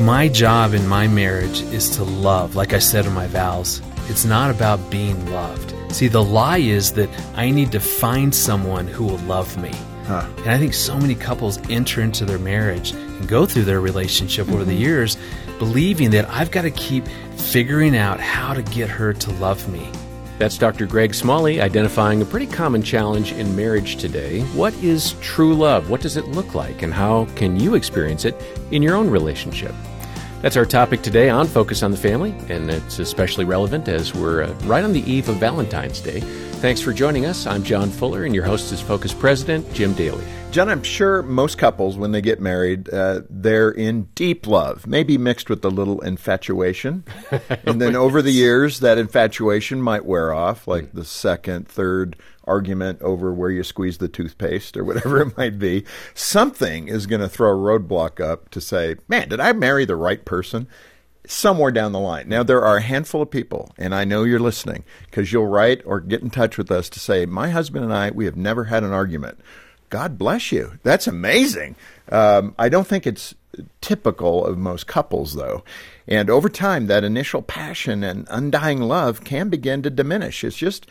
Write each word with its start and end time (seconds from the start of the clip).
My 0.00 0.28
job 0.28 0.72
in 0.72 0.88
my 0.88 1.08
marriage 1.08 1.60
is 1.60 1.90
to 1.96 2.04
love, 2.04 2.56
like 2.56 2.72
I 2.72 2.78
said 2.78 3.04
in 3.04 3.12
my 3.12 3.26
vows. 3.26 3.82
It's 4.08 4.24
not 4.24 4.50
about 4.50 4.90
being 4.90 5.30
loved. 5.30 5.74
See, 5.92 6.08
the 6.08 6.24
lie 6.24 6.56
is 6.56 6.92
that 6.92 7.10
I 7.34 7.50
need 7.50 7.70
to 7.72 7.80
find 7.80 8.34
someone 8.34 8.86
who 8.86 9.04
will 9.04 9.18
love 9.18 9.58
me. 9.58 9.72
Huh. 10.06 10.26
And 10.38 10.48
I 10.48 10.56
think 10.56 10.72
so 10.72 10.98
many 10.98 11.14
couples 11.14 11.58
enter 11.68 12.00
into 12.00 12.24
their 12.24 12.38
marriage 12.38 12.92
and 12.92 13.28
go 13.28 13.44
through 13.44 13.64
their 13.64 13.82
relationship 13.82 14.46
mm-hmm. 14.46 14.54
over 14.54 14.64
the 14.64 14.72
mm-hmm. 14.72 14.80
years 14.80 15.18
believing 15.58 16.08
that 16.12 16.26
I've 16.30 16.50
got 16.50 16.62
to 16.62 16.70
keep 16.70 17.06
figuring 17.36 17.94
out 17.94 18.20
how 18.20 18.54
to 18.54 18.62
get 18.62 18.88
her 18.88 19.12
to 19.12 19.30
love 19.32 19.68
me. 19.70 19.86
That's 20.38 20.56
Dr. 20.56 20.86
Greg 20.86 21.14
Smalley 21.14 21.60
identifying 21.60 22.22
a 22.22 22.24
pretty 22.24 22.46
common 22.46 22.82
challenge 22.82 23.32
in 23.32 23.54
marriage 23.54 23.96
today. 23.96 24.40
What 24.54 24.72
is 24.82 25.12
true 25.20 25.52
love? 25.54 25.90
What 25.90 26.00
does 26.00 26.16
it 26.16 26.28
look 26.28 26.54
like? 26.54 26.80
And 26.80 26.94
how 26.94 27.26
can 27.36 27.60
you 27.60 27.74
experience 27.74 28.24
it 28.24 28.34
in 28.70 28.80
your 28.80 28.96
own 28.96 29.10
relationship? 29.10 29.74
That's 30.42 30.56
our 30.56 30.64
topic 30.64 31.02
today 31.02 31.28
on 31.28 31.46
Focus 31.46 31.82
on 31.82 31.90
the 31.90 31.98
Family, 31.98 32.34
and 32.48 32.70
it's 32.70 32.98
especially 32.98 33.44
relevant 33.44 33.88
as 33.88 34.14
we're 34.14 34.44
uh, 34.44 34.54
right 34.60 34.82
on 34.82 34.94
the 34.94 35.02
eve 35.02 35.28
of 35.28 35.36
Valentine's 35.36 36.00
Day. 36.00 36.20
Thanks 36.20 36.80
for 36.80 36.94
joining 36.94 37.26
us. 37.26 37.46
I'm 37.46 37.62
John 37.62 37.90
Fuller, 37.90 38.24
and 38.24 38.34
your 38.34 38.44
host 38.44 38.72
is 38.72 38.80
Focus 38.80 39.12
President 39.12 39.70
Jim 39.74 39.92
Daly. 39.92 40.24
John, 40.50 40.70
I'm 40.70 40.82
sure 40.82 41.20
most 41.22 41.58
couples, 41.58 41.98
when 41.98 42.12
they 42.12 42.22
get 42.22 42.40
married, 42.40 42.88
uh, 42.88 43.20
they're 43.28 43.70
in 43.70 44.04
deep 44.14 44.46
love, 44.46 44.86
maybe 44.86 45.18
mixed 45.18 45.50
with 45.50 45.62
a 45.62 45.68
little 45.68 46.00
infatuation. 46.00 47.04
and 47.66 47.78
then 47.78 47.94
over 47.94 48.22
the 48.22 48.32
years, 48.32 48.80
that 48.80 48.96
infatuation 48.96 49.82
might 49.82 50.06
wear 50.06 50.32
off, 50.32 50.66
like 50.66 50.94
the 50.94 51.04
second, 51.04 51.68
third 51.68 52.16
argument 52.50 53.00
over 53.00 53.32
where 53.32 53.50
you 53.50 53.62
squeeze 53.62 53.98
the 53.98 54.08
toothpaste 54.08 54.76
or 54.76 54.84
whatever 54.84 55.20
it 55.22 55.36
might 55.36 55.58
be. 55.58 55.84
Something 56.14 56.88
is 56.88 57.06
going 57.06 57.20
to 57.20 57.28
throw 57.28 57.50
a 57.50 57.78
roadblock 57.78 58.20
up 58.20 58.50
to 58.50 58.60
say, 58.60 58.96
man, 59.08 59.28
did 59.28 59.40
I 59.40 59.52
marry 59.52 59.84
the 59.84 59.96
right 59.96 60.24
person? 60.24 60.66
somewhere 61.26 61.70
down 61.70 61.92
the 61.92 62.00
line. 62.00 62.28
Now, 62.28 62.42
there 62.42 62.64
are 62.64 62.78
a 62.78 62.82
handful 62.82 63.22
of 63.22 63.30
people, 63.30 63.70
and 63.78 63.94
I 63.94 64.04
know 64.04 64.24
you're 64.24 64.40
listening 64.40 64.84
because 65.06 65.32
you'll 65.32 65.46
write 65.46 65.82
or 65.84 66.00
get 66.00 66.22
in 66.22 66.30
touch 66.30 66.58
with 66.58 66.70
us 66.72 66.88
to 66.90 66.98
say, 66.98 67.24
My 67.26 67.50
husband 67.50 67.84
and 67.84 67.94
I, 67.94 68.10
we 68.10 68.24
have 68.24 68.36
never 68.36 68.64
had 68.64 68.82
an 68.82 68.92
argument. 68.92 69.38
God 69.90 70.18
bless 70.18 70.52
you. 70.52 70.78
That's 70.82 71.06
amazing. 71.06 71.76
Um, 72.10 72.54
I 72.58 72.68
don't 72.68 72.86
think 72.86 73.06
it's 73.06 73.34
typical 73.80 74.44
of 74.44 74.58
most 74.58 74.86
couples, 74.86 75.34
though. 75.34 75.64
And 76.06 76.30
over 76.30 76.48
time, 76.48 76.86
that 76.86 77.04
initial 77.04 77.42
passion 77.42 78.02
and 78.02 78.26
undying 78.30 78.80
love 78.80 79.24
can 79.24 79.48
begin 79.48 79.82
to 79.82 79.90
diminish. 79.90 80.44
It's 80.44 80.56
just 80.56 80.86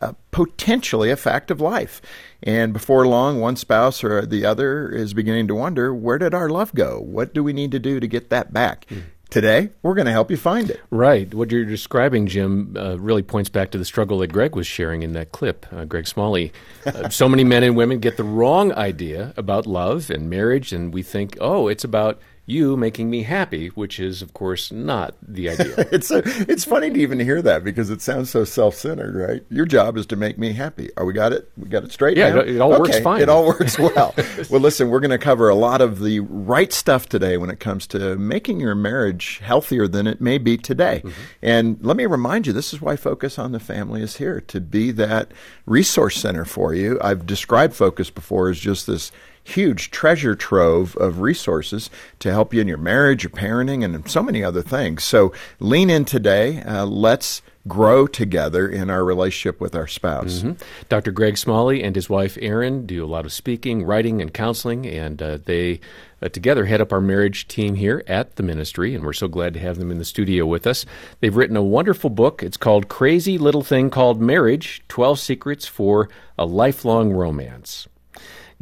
uh, 0.00 0.12
potentially 0.30 1.10
a 1.10 1.16
fact 1.16 1.50
of 1.50 1.60
life. 1.60 2.00
And 2.42 2.72
before 2.72 3.06
long, 3.06 3.40
one 3.40 3.56
spouse 3.56 4.02
or 4.02 4.26
the 4.26 4.44
other 4.44 4.88
is 4.88 5.14
beginning 5.14 5.48
to 5.48 5.54
wonder 5.54 5.94
where 5.94 6.18
did 6.18 6.34
our 6.34 6.48
love 6.48 6.74
go? 6.74 7.00
What 7.00 7.34
do 7.34 7.44
we 7.44 7.52
need 7.52 7.70
to 7.72 7.78
do 7.78 8.00
to 8.00 8.06
get 8.06 8.30
that 8.30 8.52
back? 8.52 8.86
Mm. 8.86 9.02
Today, 9.32 9.70
we're 9.82 9.94
going 9.94 10.06
to 10.06 10.12
help 10.12 10.30
you 10.30 10.36
find 10.36 10.68
it. 10.68 10.78
Right. 10.90 11.32
What 11.32 11.50
you're 11.50 11.64
describing, 11.64 12.26
Jim, 12.26 12.76
uh, 12.76 12.98
really 12.98 13.22
points 13.22 13.48
back 13.48 13.70
to 13.70 13.78
the 13.78 13.84
struggle 13.86 14.18
that 14.18 14.26
Greg 14.26 14.54
was 14.54 14.66
sharing 14.66 15.02
in 15.02 15.14
that 15.14 15.32
clip. 15.32 15.64
Uh, 15.72 15.86
Greg 15.86 16.06
Smalley. 16.06 16.52
Uh, 16.84 17.08
so 17.10 17.30
many 17.30 17.42
men 17.42 17.62
and 17.62 17.74
women 17.74 17.98
get 17.98 18.18
the 18.18 18.24
wrong 18.24 18.74
idea 18.74 19.32
about 19.38 19.66
love 19.66 20.10
and 20.10 20.28
marriage, 20.28 20.74
and 20.74 20.92
we 20.92 21.02
think, 21.02 21.38
oh, 21.40 21.68
it's 21.68 21.82
about 21.82 22.20
you 22.44 22.76
making 22.76 23.08
me 23.08 23.22
happy, 23.22 23.68
which 23.68 24.00
is, 24.00 24.20
of 24.20 24.34
course, 24.34 24.72
not 24.72 25.14
the 25.22 25.48
ideal. 25.48 25.74
it's 25.92 26.10
a, 26.10 26.22
it's 26.50 26.64
funny 26.64 26.90
to 26.90 27.00
even 27.00 27.20
hear 27.20 27.40
that 27.40 27.62
because 27.62 27.88
it 27.88 28.02
sounds 28.02 28.30
so 28.30 28.42
self-centered, 28.44 29.14
right? 29.14 29.44
Your 29.48 29.64
job 29.64 29.96
is 29.96 30.06
to 30.06 30.16
make 30.16 30.38
me 30.38 30.52
happy. 30.52 30.90
Are 30.96 31.04
we 31.04 31.12
got 31.12 31.32
it? 31.32 31.50
We 31.56 31.68
got 31.68 31.84
it 31.84 31.92
straight? 31.92 32.16
Yeah, 32.16 32.30
now? 32.30 32.40
it, 32.40 32.56
it 32.56 32.60
all 32.60 32.72
okay, 32.72 32.80
works 32.80 32.98
fine. 33.00 33.20
It 33.20 33.28
all 33.28 33.46
works 33.46 33.78
well. 33.78 34.12
well, 34.50 34.60
listen, 34.60 34.88
we're 34.88 35.00
going 35.00 35.12
to 35.12 35.18
cover 35.18 35.48
a 35.48 35.54
lot 35.54 35.80
of 35.80 36.00
the 36.00 36.20
right 36.20 36.72
stuff 36.72 37.08
today 37.08 37.36
when 37.36 37.48
it 37.48 37.60
comes 37.60 37.86
to 37.88 38.16
making 38.16 38.58
your 38.58 38.74
marriage 38.74 39.38
healthier 39.38 39.86
than 39.86 40.08
it 40.08 40.20
may 40.20 40.38
be 40.38 40.56
today. 40.56 41.02
Mm-hmm. 41.04 41.22
And 41.42 41.78
let 41.80 41.96
me 41.96 42.06
remind 42.06 42.48
you, 42.48 42.52
this 42.52 42.74
is 42.74 42.80
why 42.80 42.96
Focus 42.96 43.38
on 43.38 43.52
the 43.52 43.60
Family 43.60 44.02
is 44.02 44.16
here 44.16 44.40
to 44.40 44.60
be 44.60 44.90
that 44.92 45.30
resource 45.64 46.16
center 46.16 46.44
for 46.44 46.74
you. 46.74 46.98
I've 47.00 47.24
described 47.24 47.74
Focus 47.74 48.10
before 48.10 48.50
as 48.50 48.58
just 48.58 48.88
this 48.88 49.12
huge 49.44 49.90
treasure 49.90 50.34
trove 50.34 50.96
of 50.96 51.20
resources 51.20 51.90
to 52.20 52.30
help 52.30 52.54
you 52.54 52.60
in 52.60 52.68
your 52.68 52.78
marriage, 52.78 53.24
your 53.24 53.30
parenting, 53.30 53.84
and 53.84 54.08
so 54.08 54.22
many 54.22 54.42
other 54.42 54.62
things. 54.62 55.04
So 55.04 55.32
lean 55.58 55.90
in 55.90 56.04
today. 56.04 56.62
Uh, 56.62 56.86
let's 56.86 57.42
grow 57.68 58.06
together 58.06 58.68
in 58.68 58.90
our 58.90 59.04
relationship 59.04 59.60
with 59.60 59.74
our 59.74 59.86
spouse. 59.86 60.40
Mm-hmm. 60.40 60.62
Dr. 60.88 61.12
Greg 61.12 61.38
Smalley 61.38 61.82
and 61.82 61.94
his 61.94 62.10
wife 62.10 62.36
Erin 62.40 62.86
do 62.86 63.04
a 63.04 63.06
lot 63.06 63.24
of 63.24 63.32
speaking, 63.32 63.84
writing, 63.84 64.20
and 64.20 64.34
counseling, 64.34 64.86
and 64.86 65.22
uh, 65.22 65.38
they 65.44 65.80
uh, 66.20 66.28
together 66.28 66.64
head 66.64 66.80
up 66.80 66.92
our 66.92 67.00
marriage 67.00 67.46
team 67.46 67.74
here 67.74 68.02
at 68.06 68.36
the 68.36 68.42
ministry, 68.42 68.94
and 68.94 69.04
we're 69.04 69.12
so 69.12 69.28
glad 69.28 69.54
to 69.54 69.60
have 69.60 69.78
them 69.78 69.90
in 69.90 69.98
the 69.98 70.04
studio 70.04 70.44
with 70.44 70.66
us. 70.66 70.84
They've 71.20 71.36
written 71.36 71.56
a 71.56 71.62
wonderful 71.62 72.10
book. 72.10 72.42
It's 72.42 72.56
called 72.56 72.88
Crazy 72.88 73.38
Little 73.38 73.62
Thing 73.62 73.90
Called 73.90 74.20
Marriage 74.20 74.82
12 74.88 75.20
Secrets 75.20 75.66
for 75.66 76.08
a 76.36 76.44
Lifelong 76.44 77.12
Romance. 77.12 77.86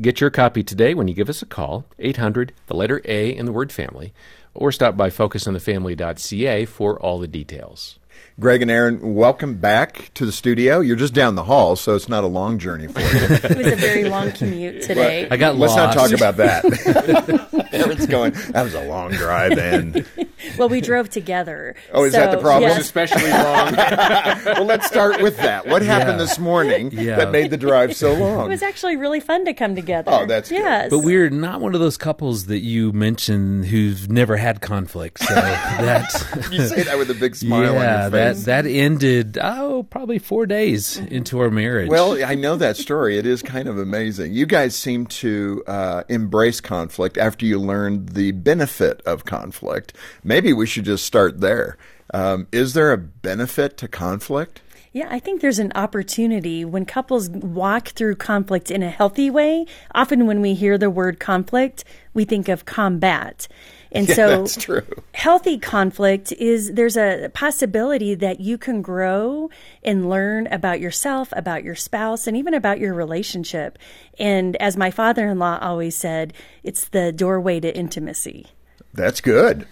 Get 0.01 0.19
your 0.19 0.31
copy 0.31 0.63
today 0.63 0.95
when 0.95 1.09
you 1.09 1.15
give 1.15 1.29
us 1.29 1.43
a 1.43 1.47
call, 1.47 1.85
800, 1.99 2.55
the 2.69 2.75
letter 2.75 3.03
A 3.05 3.37
in 3.37 3.45
the 3.45 3.53
word 3.53 3.71
family, 3.71 4.15
or 4.55 4.73
stop 4.73 4.97
by 4.97 5.11
focusonthefamily.ca 5.11 6.65
for 6.65 6.99
all 6.99 7.19
the 7.19 7.29
details. 7.29 7.99
Greg 8.41 8.63
and 8.63 8.71
Erin, 8.71 9.15
welcome 9.15 9.57
back 9.57 10.11
to 10.15 10.25
the 10.25 10.33
studio. 10.33 10.81
You're 10.81 10.97
just 10.97 11.13
down 11.13 11.35
the 11.35 11.45
hall, 11.45 11.77
so 11.77 11.95
it's 11.95 12.09
not 12.09 12.25
a 12.25 12.27
long 12.27 12.59
journey 12.59 12.87
for 12.87 13.01
you. 13.01 13.07
it 13.13 13.55
was 13.55 13.67
a 13.67 13.77
very 13.77 14.05
long 14.05 14.33
commute 14.33 14.81
today. 14.81 15.29
I 15.31 15.37
got 15.37 15.57
Let's 15.57 15.75
lost. 15.75 15.95
not 15.95 16.09
talk 16.09 16.13
about 16.17 16.39
that. 16.39 17.69
Erin's 17.73 18.07
going, 18.07 18.33
that 18.53 18.63
was 18.63 18.73
a 18.73 18.83
long 18.85 19.11
drive, 19.11 19.59
and 19.59 20.07
well, 20.57 20.71
we 20.71 20.81
drove 20.81 21.11
together. 21.11 21.75
Oh, 21.93 22.05
is 22.05 22.15
so, 22.15 22.21
that 22.21 22.31
the 22.31 22.39
problem? 22.39 22.71
Yes. 22.71 22.81
Especially 22.81 23.31
long. 23.31 23.77
well, 23.77 24.65
let's 24.65 24.87
start 24.87 25.21
with 25.21 25.37
that. 25.37 25.67
What 25.67 25.83
happened 25.83 26.19
yeah. 26.19 26.25
this 26.25 26.39
morning 26.39 26.91
yeah. 26.93 27.17
that 27.17 27.31
made 27.31 27.51
the 27.51 27.59
drive 27.59 27.95
so 27.95 28.15
long? 28.15 28.47
It 28.47 28.49
was 28.49 28.63
actually 28.63 28.97
really 28.97 29.21
fun 29.21 29.45
to 29.45 29.53
come 29.53 29.75
together. 29.75 30.11
Oh, 30.11 30.25
that's 30.25 30.51
yes. 30.51 30.89
But 30.89 31.01
we're 31.01 31.29
not 31.29 31.61
one 31.61 31.75
of 31.75 31.81
those 31.81 31.99
couples 31.99 32.47
that 32.47 32.61
you 32.61 32.91
mentioned 32.93 33.67
who've 33.67 34.11
never 34.11 34.39
had 34.39 34.63
conflict. 34.63 35.19
So 35.21 35.35
that 35.35 36.49
you 36.51 36.67
say 36.67 36.85
that 36.85 36.97
with 36.97 37.11
a 37.11 37.15
big 37.15 37.37
smile 37.37 37.75
yeah, 37.75 38.07
on 38.07 38.13
your 38.13 38.21
face 38.29 38.30
that 38.39 38.65
that 38.65 38.67
ended 38.67 39.39
oh 39.41 39.87
probably 39.91 40.19
four 40.19 40.47
days 40.47 40.97
into 40.97 41.41
our 41.41 41.51
marriage. 41.51 41.89
Well, 41.89 42.25
I 42.25 42.35
know 42.35 42.57
that 42.57 42.77
story. 42.77 43.19
It 43.19 43.27
is 43.27 43.43
kind 43.43 43.69
of 43.69 43.79
amazing. 43.79 44.33
You 44.33 44.47
guys 44.47 44.77
seem 44.77 45.07
to 45.07 45.63
uh, 45.67 46.03
embrace 46.09 46.61
conflict 46.61 47.19
after 47.19 47.47
you 47.47 47.59
learned 47.59 48.11
the 48.11 48.33
benefit 48.33 49.01
of 49.03 49.25
conflict. 49.25 49.95
Maybe 50.25 50.53
we 50.53 50.67
should 50.67 50.85
just 50.85 51.05
start 51.05 51.41
there. 51.41 51.77
Um, 52.13 52.49
is 52.53 52.75
there 52.75 52.93
a 52.93 52.99
benefit 52.99 53.77
to 53.79 53.89
conflict? 53.89 54.63
Yeah, 54.93 55.07
I 55.09 55.21
think 55.21 55.41
there's 55.41 55.61
an 55.61 55.71
opportunity 55.77 56.65
when 56.65 56.85
couples 56.85 57.31
walk 57.31 57.89
through 57.89 58.17
conflict 58.17 58.73
in 58.73 58.83
a 58.83 58.91
healthy 58.91 59.31
way. 59.31 59.67
Often, 59.95 60.27
when 60.27 60.41
we 60.41 60.55
hear 60.55 60.77
the 60.77 60.91
word 60.91 61.21
conflict, 61.21 61.85
we 62.13 62.25
think 62.25 62.49
of 62.49 62.65
combat. 62.65 63.47
And 63.93 64.09
yeah, 64.09 64.15
so 64.15 64.29
that's 64.29 64.57
true. 64.57 64.83
healthy 65.15 65.59
conflict 65.59 66.33
is 66.33 66.73
there's 66.73 66.97
a 66.97 67.31
possibility 67.35 68.15
that 68.15 68.41
you 68.41 68.57
can 68.57 68.83
grow 68.83 69.51
and 69.83 70.09
learn 70.09 70.47
about 70.49 70.81
yourself, 70.81 71.33
about 71.37 71.65
your 71.65 71.75
spouse, 71.75 72.27
and 72.27 72.37
even 72.37 72.55
about 72.55 72.79
your 72.79 72.95
relationship. 72.95 73.79
And 74.19 74.57
as 74.57 74.77
my 74.77 74.91
father 74.91 75.29
in 75.29 75.39
law 75.39 75.59
always 75.61 75.97
said, 75.97 76.33
it's 76.63 76.89
the 76.89 77.11
doorway 77.13 77.59
to 77.61 77.77
intimacy. 77.77 78.47
That's 78.95 79.21
good. 79.21 79.67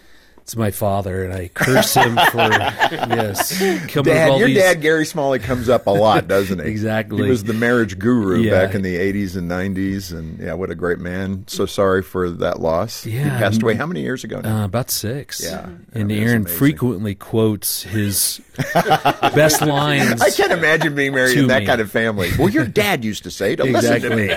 It's 0.48 0.56
my 0.56 0.70
father, 0.70 1.24
and 1.24 1.34
I 1.34 1.48
curse 1.48 1.92
him 1.92 2.14
for 2.14 2.38
yes. 2.38 3.58
coming 3.58 3.82
with 3.84 3.96
all 3.98 4.02
Dad, 4.04 4.38
your 4.38 4.48
these- 4.48 4.56
dad 4.56 4.80
Gary 4.80 5.04
Smalley 5.04 5.38
comes 5.40 5.68
up 5.68 5.86
a 5.86 5.90
lot, 5.90 6.26
doesn't 6.26 6.58
he? 6.60 6.64
Exactly. 6.78 7.22
He 7.24 7.28
was 7.28 7.44
the 7.44 7.52
marriage 7.52 7.98
guru 7.98 8.40
Yeah. 8.40 8.52
back 8.52 8.74
in 8.74 8.80
the 8.80 8.96
'80s 8.96 9.36
and 9.36 9.50
'90s, 9.50 10.10
and 10.10 10.38
yeah, 10.38 10.54
what 10.54 10.70
a 10.70 10.74
great 10.74 11.00
man. 11.00 11.44
So 11.48 11.66
sorry 11.66 12.02
for 12.02 12.30
that 12.30 12.60
loss. 12.60 13.04
he 13.04 13.10
Yeah. 13.10 13.38
passed 13.38 13.60
away. 13.62 13.74
How 13.74 13.84
many 13.84 14.00
years 14.00 14.24
ago? 14.24 14.40
Now? 14.40 14.62
Uh, 14.62 14.64
about 14.64 14.90
six. 14.90 15.44
Yeah. 15.44 15.68
And 15.92 16.08
That 16.08 16.14
is 16.14 16.22
Erin 16.30 16.36
amazing. 16.42 16.56
frequently 16.58 17.14
quotes 17.14 17.82
his 17.82 18.40
best 19.34 19.60
lines. 19.60 20.22
I 20.22 20.30
can't 20.30 20.52
imagine 20.52 20.94
being 20.94 21.12
married 21.14 21.34
to 21.34 21.40
in 21.40 21.46
that 21.48 21.60
me. 21.60 21.66
kind 21.66 21.82
of 21.82 21.90
family. 21.90 22.30
Well, 22.38 22.48
your 22.48 22.64
dad 22.66 23.04
used 23.04 23.24
to 23.24 23.30
say, 23.30 23.54
to 23.54 23.64
listen 23.64 24.00
to 24.00 24.16
me. 24.16 24.28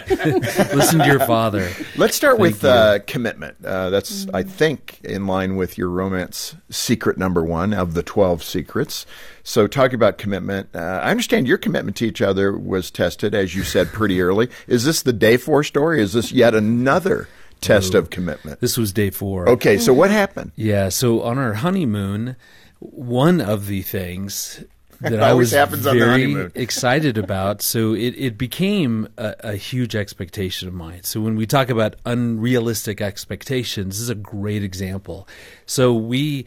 Listen 0.75 0.99
to 0.99 1.05
your 1.05 1.19
father. 1.21 1.69
Let's 1.95 2.17
start 2.17 2.37
with 2.37 2.65
uh, 2.65 2.99
commitment. 3.07 3.63
Uh, 3.63 3.91
that's, 3.91 4.27
I 4.33 4.43
think, 4.43 4.99
in 5.05 5.25
line 5.27 5.55
with 5.55 5.77
your 5.77 5.89
romance 6.01 6.55
secret 6.69 7.17
number 7.17 7.43
one 7.43 7.73
of 7.73 7.93
the 7.93 8.03
12 8.03 8.43
secrets. 8.43 9.05
So, 9.43 9.67
talking 9.67 9.95
about 9.95 10.17
commitment, 10.17 10.69
uh, 10.73 11.01
I 11.03 11.11
understand 11.11 11.47
your 11.47 11.57
commitment 11.57 11.97
to 11.97 12.07
each 12.07 12.21
other 12.21 12.57
was 12.57 12.91
tested, 12.91 13.35
as 13.35 13.55
you 13.55 13.63
said, 13.63 13.87
pretty 13.89 14.21
early. 14.21 14.49
Is 14.67 14.83
this 14.83 15.01
the 15.01 15.13
day 15.13 15.37
four 15.37 15.63
story? 15.63 16.01
Is 16.01 16.13
this 16.13 16.31
yet 16.31 16.55
another 16.55 17.27
test 17.61 17.93
of 17.93 18.09
commitment? 18.09 18.59
This 18.59 18.77
was 18.77 18.91
day 18.91 19.09
four. 19.09 19.47
Okay, 19.49 19.77
so 19.77 19.93
what 19.93 20.11
happened? 20.11 20.51
Yeah. 20.55 20.89
So 20.89 21.21
on 21.21 21.37
our 21.37 21.53
honeymoon, 21.53 22.35
one 22.79 23.39
of 23.39 23.67
the 23.67 23.81
things 23.83 24.63
that 25.01 25.21
I 25.23 25.31
Always 25.31 25.51
was 25.51 25.51
happens 25.51 25.87
on 25.87 25.97
the 25.97 26.05
very 26.05 26.51
excited 26.55 27.17
about, 27.17 27.61
so 27.61 27.93
it, 27.93 28.15
it 28.17 28.37
became 28.37 29.07
a, 29.17 29.35
a 29.39 29.53
huge 29.53 29.95
expectation 29.95 30.67
of 30.67 30.73
mine. 30.73 31.03
So 31.03 31.21
when 31.21 31.35
we 31.35 31.45
talk 31.45 31.69
about 31.69 31.95
unrealistic 32.05 33.01
expectations, 33.01 33.95
this 33.95 34.01
is 34.01 34.09
a 34.09 34.15
great 34.15 34.63
example. 34.63 35.27
So 35.65 35.93
we. 35.93 36.45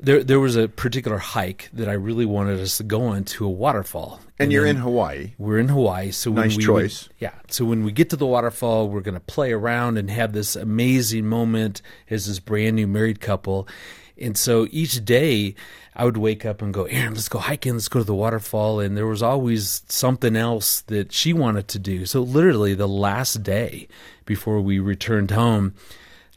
There, 0.00 0.24
there 0.24 0.40
was 0.40 0.56
a 0.56 0.66
particular 0.66 1.18
hike 1.18 1.70
that 1.74 1.88
I 1.88 1.92
really 1.92 2.26
wanted 2.26 2.58
us 2.58 2.78
to 2.78 2.82
go 2.82 3.04
on 3.04 3.22
to 3.24 3.46
a 3.46 3.48
waterfall. 3.48 4.18
And 4.40 4.50
you're 4.50 4.66
in 4.66 4.74
Hawaii. 4.74 5.34
we're 5.38 5.60
in 5.60 5.68
Hawaii, 5.68 6.10
so 6.10 6.32
Nice 6.32 6.56
we 6.56 6.64
choice. 6.64 7.06
Would, 7.06 7.16
yeah. 7.20 7.34
So 7.46 7.64
when 7.64 7.84
we 7.84 7.92
get 7.92 8.10
to 8.10 8.16
the 8.16 8.26
waterfall, 8.26 8.88
we're 8.88 9.02
going 9.02 9.14
to 9.14 9.20
play 9.20 9.52
around 9.52 9.98
and 9.98 10.10
have 10.10 10.32
this 10.32 10.56
amazing 10.56 11.26
moment 11.26 11.82
as 12.10 12.26
this 12.26 12.40
brand 12.40 12.74
new 12.74 12.88
married 12.88 13.20
couple. 13.20 13.68
And 14.20 14.36
so 14.36 14.66
each 14.70 15.04
day, 15.04 15.54
I 15.94 16.04
would 16.06 16.16
wake 16.16 16.46
up 16.46 16.62
and 16.62 16.72
go, 16.72 16.84
Erin, 16.84 17.14
let's 17.14 17.28
go 17.28 17.38
hiking. 17.38 17.74
Let's 17.74 17.88
go 17.88 17.98
to 18.00 18.04
the 18.04 18.14
waterfall. 18.14 18.80
And 18.80 18.96
there 18.96 19.06
was 19.06 19.22
always 19.22 19.82
something 19.88 20.36
else 20.36 20.80
that 20.82 21.12
she 21.12 21.32
wanted 21.32 21.68
to 21.68 21.78
do. 21.78 22.06
So 22.06 22.22
literally, 22.22 22.74
the 22.74 22.88
last 22.88 23.42
day 23.42 23.88
before 24.24 24.60
we 24.60 24.78
returned 24.78 25.32
home, 25.32 25.74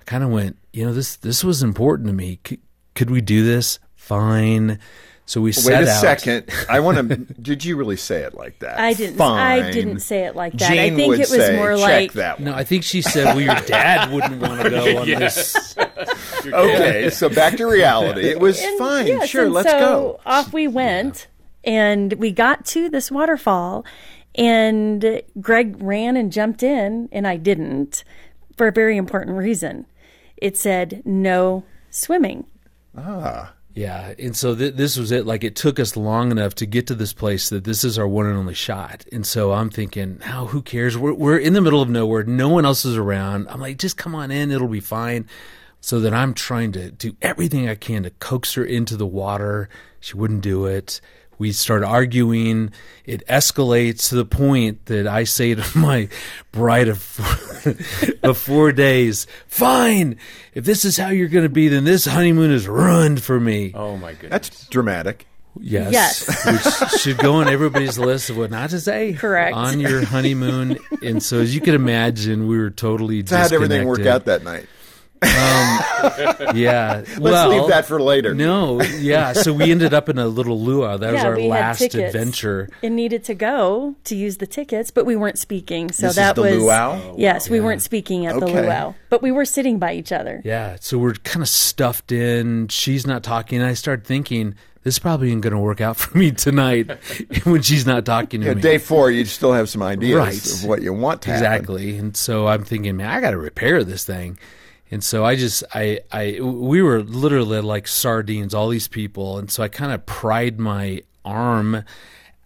I 0.02 0.04
kind 0.04 0.24
of 0.24 0.30
went, 0.30 0.57
you 0.74 0.86
know, 0.86 0.94
this 0.94 1.16
this 1.16 1.44
was 1.44 1.63
important 1.63 2.07
to 2.07 2.13
me. 2.13 2.40
C- 2.46 2.60
could 2.96 3.10
we 3.10 3.22
do 3.22 3.46
this? 3.46 3.80
Fine. 3.96 4.80
So 5.28 5.42
we 5.42 5.52
set 5.54 5.80
Wait 5.80 5.88
a 5.88 5.92
out. 5.92 6.02
second. 6.02 6.50
I 6.69 6.80
want 6.81 6.98
to. 7.10 7.16
did 7.42 7.66
you 7.66 7.78
really 7.78 7.98
say 7.98 8.22
it 8.22 8.36
like 8.36 8.60
that? 8.60 8.80
I 8.80 8.94
didn't. 8.94 9.18
Fine. 9.18 9.40
I 9.63 9.72
didn't 9.72 10.02
say 10.02 10.25
it 10.25 10.36
like 10.36 10.54
that. 10.54 10.69
Jane 10.69 10.94
I 10.94 10.96
think 10.96 11.07
would 11.10 11.19
it 11.19 11.30
was 11.30 11.30
say, 11.30 11.56
more 11.56 11.75
Check 11.78 11.81
like 11.81 12.13
that 12.13 12.40
one. 12.40 12.52
No, 12.52 12.54
I 12.54 12.63
think 12.63 12.84
she 12.84 13.02
said, 13.02 13.25
"Well, 13.25 13.42
your 13.42 13.56
dad 13.56 14.12
wouldn't 14.12 14.40
want 14.40 14.62
to 14.62 14.69
go 14.69 14.98
on 15.00 15.07
this." 15.07 15.75
Okay, 16.53 17.09
so 17.09 17.30
back 17.30 17.57
to 17.57 17.65
reality. 17.65 18.27
It 18.27 18.39
was 18.39 18.62
And- 18.62 18.77
fine. 18.80 19.07
yes, 19.07 19.30
sure, 19.30 19.50
let's 19.50 19.69
so 19.69 19.80
go. 19.80 20.19
Off 20.25 20.53
we 20.53 20.68
went, 20.68 21.27
and 21.63 22.13
we 22.13 22.31
got 22.31 22.65
to 22.68 22.89
this 22.89 23.12
waterfall, 23.12 23.86
and 24.36 25.21
Greg 25.39 25.75
ran 25.81 26.18
and 26.18 26.31
jumped 26.31 26.63
in, 26.63 27.09
and 27.12 27.27
I 27.27 27.38
didn't, 27.38 28.03
for 28.57 28.68
a 28.68 28.71
very 28.71 28.97
important 28.97 29.38
reason. 29.38 29.86
It 30.38 30.57
said 30.57 31.01
no 31.06 31.63
swimming. 31.89 32.45
Ah. 32.97 33.53
Yeah, 33.74 34.13
and 34.18 34.33
so 34.38 34.56
th- 34.56 34.75
this 34.75 34.95
was 34.97 35.12
it. 35.12 35.25
Like 35.25 35.44
it 35.44 35.57
took 35.57 35.81
us 35.81 35.97
long 35.97 36.31
enough 36.31 36.56
to 36.56 36.65
get 36.65 36.88
to 36.88 36.95
this 36.95 37.12
place 37.12 37.50
that 37.50 37.65
this 37.65 37.83
is 37.83 38.00
our 38.00 38.07
one 38.07 38.25
and 38.25 38.38
only 38.38 38.53
shot. 38.53 39.03
And 39.12 39.27
so 39.27 39.51
I'm 39.51 39.69
thinking, 39.69 40.21
oh, 40.33 40.45
who 40.45 40.62
cares? 40.62 40.97
We're 40.97 41.12
we're 41.13 41.38
in 41.38 41.51
the 41.51 41.59
middle 41.59 41.81
of 41.81 41.89
nowhere. 41.89 42.24
No 42.24 42.47
one 42.47 42.63
else 42.63 42.86
is 42.86 42.95
around. 42.95 43.47
I'm 43.50 43.59
like, 43.59 43.77
just 43.77 43.97
come 43.97 44.15
on 44.15 44.31
in. 44.31 44.50
It'll 44.50 44.69
be 44.69 44.80
fine. 44.80 45.27
So 45.85 45.99
that 45.99 46.15
I'm 46.15 46.33
trying 46.33 46.71
to 46.71 46.89
do 46.89 47.15
everything 47.21 47.69
I 47.69 47.75
can 47.75 48.01
to 48.01 48.09
coax 48.09 48.55
her 48.55 48.65
into 48.65 48.97
the 48.97 49.05
water. 49.05 49.69
She 49.99 50.17
wouldn't 50.17 50.41
do 50.41 50.65
it. 50.65 50.99
We 51.37 51.51
start 51.51 51.83
arguing. 51.83 52.71
It 53.05 53.23
escalates 53.27 54.09
to 54.09 54.15
the 54.15 54.25
point 54.25 54.87
that 54.87 55.05
I 55.05 55.25
say 55.25 55.53
to 55.53 55.63
my 55.77 56.09
bride 56.51 56.87
of 56.87 56.99
four, 56.99 57.75
of 58.23 58.35
four 58.35 58.71
days, 58.71 59.27
"Fine, 59.45 60.17
if 60.55 60.65
this 60.65 60.85
is 60.85 60.97
how 60.97 61.09
you're 61.09 61.27
going 61.27 61.43
to 61.43 61.49
be, 61.49 61.67
then 61.67 61.83
this 61.83 62.05
honeymoon 62.05 62.49
is 62.49 62.67
ruined 62.67 63.21
for 63.21 63.39
me." 63.39 63.71
Oh 63.75 63.95
my 63.95 64.13
goodness. 64.13 64.31
That's 64.31 64.67
dramatic. 64.69 65.27
Yes. 65.59 65.93
Yes. 65.93 66.45
Which 66.91 66.99
should 66.99 67.19
go 67.19 67.35
on 67.35 67.47
everybody's 67.47 67.99
list 67.99 68.31
of 68.31 68.37
what 68.37 68.49
not 68.49 68.71
to 68.71 68.79
say. 68.79 69.13
Correct. 69.13 69.55
On 69.55 69.79
your 69.79 70.03
honeymoon. 70.03 70.79
And 71.03 71.21
so, 71.21 71.41
as 71.41 71.53
you 71.53 71.61
can 71.61 71.75
imagine, 71.75 72.47
we 72.47 72.57
were 72.57 72.71
totally 72.71 73.23
So 73.23 73.37
how 73.37 73.43
did 73.43 73.53
everything 73.53 73.87
work 73.87 74.07
out 74.07 74.25
that 74.25 74.43
night? 74.43 74.65
Um, 75.25 76.56
yeah. 76.56 77.04
Let's 77.06 77.19
well, 77.19 77.50
leave 77.50 77.68
that 77.69 77.86
for 77.86 78.01
later. 78.01 78.33
No. 78.33 78.81
Yeah. 78.81 79.33
So 79.33 79.54
we 79.54 79.72
ended 79.72 79.94
up 79.94 80.10
in 80.10 80.18
a 80.18 80.27
little 80.27 80.60
luau. 80.60 80.98
That 80.98 81.13
was 81.13 81.24
our 81.24 81.39
last 81.39 81.81
adventure. 81.95 82.69
It 82.81 82.92
needed 82.92 83.24
to 83.25 83.33
go 83.33 83.95
to 84.06 84.16
use 84.16 84.38
the 84.38 84.48
tickets, 84.48 84.92
but 84.92 85.06
we 85.06 85.16
weren't 85.16 85.38
speaking. 85.39 85.92
So 85.92 86.04
This 86.07 86.12
is 86.12 86.16
that 86.18 86.36
the 86.36 86.42
was 86.44 86.57
luau? 86.57 87.16
yes, 87.18 87.50
we 87.50 87.60
weren't 87.60 87.81
speaking 87.81 88.25
at 88.25 88.39
the 88.39 88.45
Okay. 88.45 88.62
luau, 88.63 88.94
but 89.10 89.22
we 89.22 89.31
were 89.31 89.45
sitting 89.45 89.80
by 89.80 89.94
each 89.94 90.12
other. 90.12 90.42
Yeah. 90.45 90.77
So 90.80 90.98
we're 90.98 91.13
kind 91.13 91.42
of 91.44 91.50
stuffed 91.50 92.12
in. 92.12 92.68
She's 92.69 93.06
not 93.07 93.24
talking. 93.24 93.60
And 93.60 93.68
I 93.68 93.74
started 93.74 94.06
thinking, 94.06 94.56
this 94.83 95.00
probably 95.00 95.30
isn't 95.30 95.42
going 95.42 95.54
to 95.54 95.60
work 95.60 95.81
out 95.81 95.98
for 95.98 96.16
me 96.18 96.31
tonight 96.31 96.92
when 97.44 97.62
she's 97.63 97.88
not 97.88 98.06
talking 98.06 98.42
to 98.42 98.48
Yeah, 98.48 98.54
me. 98.54 98.62
day 98.62 98.78
four, 98.78 99.10
you 99.10 99.25
still 99.25 99.54
have 99.54 99.68
some 99.68 99.81
ideas 99.81 100.16
Right. 100.19 100.54
of 100.63 100.66
what 100.69 100.81
you 100.83 100.94
want 100.94 101.24
to 101.24 101.31
happen. 101.31 101.44
exactly 101.45 101.98
and 101.98 102.16
so 102.16 102.48
i'm 102.48 102.63
thinking 102.63 102.98
man 102.98 103.10
i 103.10 103.19
gotta 103.19 103.38
repair 103.38 103.83
this 103.83 104.04
thing 104.06 104.38
and 104.91 105.03
so 105.03 105.25
i 105.25 105.35
just 105.35 105.63
i 105.73 105.99
i 106.11 106.39
we 106.41 106.81
were 106.81 107.01
literally 107.01 107.61
like 107.61 107.87
sardines 107.87 108.53
all 108.53 108.69
these 108.69 108.87
people. 108.87 109.37
And 109.37 109.49
so 109.49 109.63
i 109.63 109.67
kind 109.67 109.91
of 109.91 110.05
pried 110.05 110.59
my 110.59 111.01
arm 111.23 111.83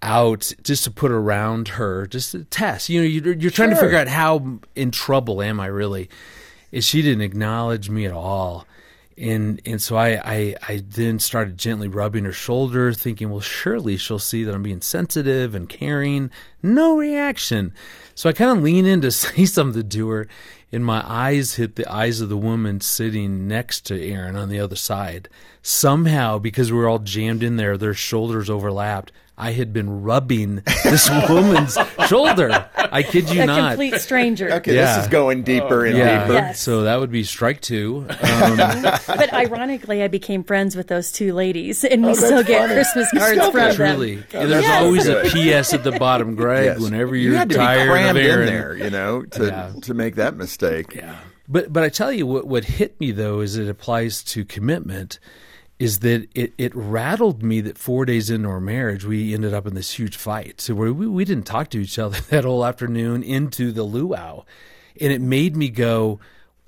out 0.02 0.54
just 0.64 0.86
to 0.86 0.92
put 0.92 1.12
around 1.12 1.68
her 1.70 2.08
just 2.08 2.32
to 2.32 2.46
test. 2.46 2.90
You 2.90 3.02
know 3.02 3.08
you're, 3.08 3.34
you're 3.34 3.52
trying 3.52 3.72
to 3.72 3.76
figure 3.76 3.98
out 3.98 4.08
how 4.08 4.60
in 4.76 4.92
trouble 4.92 5.42
am 5.42 5.60
i 5.60 5.66
really? 5.66 6.10
And 6.72 6.84
she 6.84 7.02
didn't 7.02 7.22
acknowledge 7.22 7.90
me 7.90 8.06
at 8.06 8.14
all. 8.14 8.66
And 9.18 9.62
and 9.66 9.82
so 9.82 9.98
I, 9.98 10.22
I 10.24 10.56
I 10.66 10.84
then 10.88 11.20
started 11.20 11.58
gently 11.58 11.90
rubbing 11.90 12.24
her 12.24 12.32
shoulder, 12.32 12.94
thinking, 12.94 13.30
well, 13.30 13.42
surely 13.42 13.98
she'll 13.98 14.18
see 14.18 14.46
that 14.46 14.56
I'm 14.56 14.64
being 14.64 14.80
sensitive 14.80 15.56
and 15.56 15.68
caring. 15.68 16.32
No 16.64 16.96
reaction. 16.96 17.74
So 18.16 18.30
I 18.30 18.34
kind 18.34 18.58
of 18.58 18.64
lean 18.64 18.86
in 18.86 19.02
to 19.02 19.12
say 19.12 19.44
something 19.44 19.90
to 19.90 20.10
her, 20.10 20.28
and 20.72 20.86
my 20.86 21.04
eyes 21.06 21.56
hit 21.56 21.76
the 21.76 21.92
eyes 21.92 22.22
of 22.22 22.30
the 22.30 22.38
woman 22.38 22.82
sitting 22.82 23.48
next 23.48 23.86
to 23.88 24.02
Erin 24.02 24.36
on 24.36 24.50
the 24.50 24.60
other 24.60 24.76
side. 24.76 25.30
Somehow, 25.62 26.40
because 26.40 26.72
we 26.72 26.78
were 26.78 26.88
all 26.88 27.00
jammed 27.00 27.44
in 27.44 27.58
there, 27.58 27.78
their 27.78 27.94
shoulders 27.94 28.50
overlapped. 28.50 29.12
I 29.42 29.52
had 29.54 29.72
been 29.72 30.04
rubbing 30.04 30.62
this 30.84 31.10
woman's 31.30 31.78
shoulder. 32.08 32.70
I 32.76 33.04
kid 33.04 33.30
you 33.30 33.42
A 33.42 33.46
not. 33.46 33.60
A 33.60 33.68
complete 33.70 34.02
stranger. 34.02 34.52
Okay, 34.56 34.76
Yeah. 34.76 34.98
this 34.98 35.06
is 35.06 35.10
going 35.10 35.44
deeper 35.44 35.86
and 35.86 35.98
yeah. 35.98 36.22
deeper. 36.24 36.34
Yes. 36.34 36.60
So 36.60 36.82
that 36.84 37.00
would 37.00 37.12
be 37.12 37.24
strike 37.24 37.62
two. 37.62 38.06
Um, 38.40 38.58
but 38.58 39.34
ironically, 39.34 40.02
I 40.04 40.08
became 40.08 40.44
friends 40.44 40.76
with 40.76 40.88
those 40.88 41.12
two 41.12 41.34
ladies, 41.34 41.84
and 41.84 42.04
we 42.04 42.10
Oh, 42.10 42.14
that's 42.16 42.26
still 42.26 42.44
get 42.44 42.62
funny. 42.62 42.74
Christmas 42.74 43.12
cards 43.12 43.46
from 43.50 43.54
them. 43.54 43.76
Truly. 43.76 44.14
And 44.34 44.52
there's 44.52 44.64
Yes. 44.64 44.82
always 44.84 45.08
a 45.08 45.24
PS 45.24 45.74
at 45.74 45.84
the 45.84 45.92
bottom, 45.92 46.36
Greg, 46.36 46.66
Yes. 46.66 46.80
whenever 46.80 47.16
you 47.16 47.30
you're 47.32 47.38
had 47.38 47.50
to 47.50 47.56
be 47.56 47.60
tired 47.60 47.90
crammed 47.90 48.18
of 48.18 48.24
in 48.24 48.30
Erin. 48.32 48.46
there, 48.48 48.78
you 48.78 48.90
know, 48.90 49.24
to 49.24 49.46
Yeah. 49.46 49.72
to 49.82 49.94
make 49.94 50.16
that 50.16 50.36
mistake. 50.38 50.94
Yeah. 50.96 51.16
But 51.50 51.74
but 51.74 51.84
I 51.84 51.90
tell 51.90 52.12
you 52.14 52.26
what 52.28 52.46
what 52.48 52.64
hit 52.66 53.00
me 53.00 53.12
though 53.12 53.40
is 53.42 53.58
it 53.58 53.68
applies 53.70 54.24
to 54.26 54.46
commitment 54.46 55.20
is 55.80 56.00
that 56.00 56.28
it, 56.36 56.54
it 56.58 56.76
rattled 56.76 57.42
me 57.42 57.62
that 57.62 57.78
four 57.78 58.06
days 58.06 58.30
into 58.30 58.50
our 58.50 58.60
marriage 58.60 59.06
we 59.06 59.34
ended 59.34 59.54
up 59.54 59.66
in 59.66 59.74
this 59.74 59.98
huge 59.98 60.18
fight. 60.18 60.60
So 60.60 60.76
we 60.76 60.92
we 60.92 61.26
didn't 61.26 61.46
talk 61.46 61.70
to 61.70 61.80
each 61.80 61.98
other 61.98 62.20
that 62.30 62.44
whole 62.44 62.66
afternoon 62.66 63.24
into 63.24 63.72
the 63.72 63.84
luau. 63.84 64.44
And 65.00 65.14
it 65.14 65.22
made 65.22 65.56
me 65.56 65.70
go, 65.70 66.20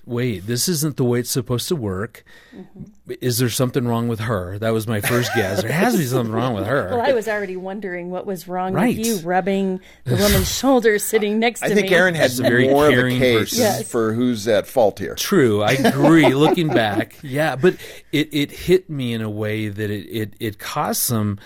wait, 0.05 0.47
this 0.47 0.67
isn't 0.67 0.97
the 0.97 1.03
way 1.03 1.19
it's 1.19 1.29
supposed 1.29 1.67
to 1.67 1.75
work. 1.75 2.23
Mm-hmm. 2.55 2.83
Is 3.21 3.37
there 3.39 3.49
something 3.49 3.87
wrong 3.87 4.07
with 4.07 4.19
her? 4.21 4.57
That 4.59 4.71
was 4.71 4.87
my 4.87 5.01
first 5.01 5.31
guess. 5.35 5.61
There 5.61 5.71
has 5.71 5.93
to 5.93 5.99
be 5.99 6.05
something 6.05 6.33
wrong 6.33 6.53
with 6.53 6.65
her. 6.65 6.89
Well, 6.91 7.01
I 7.01 7.13
was 7.13 7.27
already 7.27 7.55
wondering 7.57 8.09
what 8.09 8.25
was 8.25 8.47
wrong 8.47 8.73
Right. 8.73 8.97
with 8.97 9.05
you 9.05 9.17
rubbing 9.17 9.79
the 10.05 10.15
woman's 10.15 10.49
shoulder 10.57 10.97
sitting 10.99 11.39
next 11.39 11.61
I 11.63 11.69
to 11.69 11.75
think 11.75 11.89
me. 11.89 11.95
Erin 11.95 12.15
had 12.15 12.31
She's 12.31 12.39
a 12.39 12.43
very 12.43 12.69
more 12.69 12.87
of 12.87 12.97
a 12.97 13.09
case. 13.17 13.53
Yes. 13.57 13.89
for 13.91 14.13
who's 14.13 14.47
at 14.47 14.65
fault 14.67 14.99
here. 14.99 15.15
True, 15.15 15.61
I 15.61 15.71
agree. 15.73 16.33
Looking 16.33 16.69
back, 16.69 17.15
yeah, 17.21 17.55
but 17.55 17.75
it, 18.11 18.29
it 18.33 18.51
hit 18.51 18.89
me 18.89 19.13
in 19.13 19.21
a 19.21 19.29
way 19.29 19.67
that 19.67 19.89
it, 19.91 20.05
it, 20.07 20.33
it 20.39 20.59
caused 20.59 21.01
some 21.01 21.37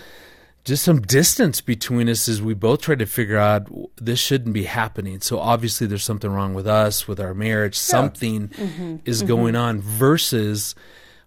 just 0.66 0.82
some 0.82 1.00
distance 1.00 1.60
between 1.60 2.08
us 2.08 2.28
as 2.28 2.42
we 2.42 2.52
both 2.52 2.82
tried 2.82 2.98
to 2.98 3.06
figure 3.06 3.38
out 3.38 3.68
this 3.96 4.18
shouldn't 4.18 4.52
be 4.52 4.64
happening. 4.64 5.20
So 5.20 5.38
obviously, 5.38 5.86
there's 5.86 6.04
something 6.04 6.30
wrong 6.30 6.54
with 6.54 6.66
us, 6.66 7.06
with 7.06 7.20
our 7.20 7.34
marriage. 7.34 7.76
Something 7.76 8.48
mm-hmm. 8.48 8.96
is 9.04 9.20
mm-hmm. 9.20 9.28
going 9.28 9.56
on. 9.56 9.80
Versus, 9.80 10.74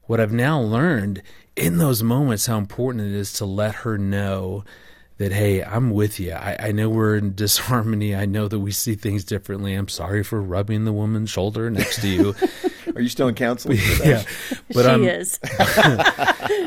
what 0.04 0.20
I've 0.20 0.34
now 0.34 0.60
learned 0.60 1.24
in 1.56 1.78
those 1.78 2.04
moments 2.04 2.46
how 2.46 2.58
important 2.58 3.06
it 3.06 3.14
is 3.14 3.34
to 3.34 3.46
let 3.46 3.76
her 3.76 3.98
know 3.98 4.64
that 5.18 5.34
hey 5.34 5.62
i'm 5.62 5.92
with 5.92 6.20
you 6.20 6.32
I, 6.32 6.56
I, 6.60 6.72
know 6.72 6.90
we're 6.90 7.18
in 7.18 7.36
disharmony. 7.36 8.16
I 8.16 8.26
know 8.26 8.48
that 8.48 8.60
we 8.60 8.72
see 8.72 8.96
things 8.96 9.26
differently. 9.26 9.74
I'm 9.74 9.90
sorry 9.90 10.24
for 10.24 10.42
rubbing 10.42 10.86
the 10.86 10.94
woman's 10.94 11.30
shoulder 11.30 11.70
next 11.70 12.02
to 12.02 12.08
you. 12.08 12.36
Are 12.96 13.02
you 13.02 13.10
still 13.10 13.28
in 13.28 13.36
counseling 13.36 13.78
yeah. 14.04 14.24
But 14.74 14.84
she 14.84 14.90
I'm, 14.90 15.04
is. 15.04 15.40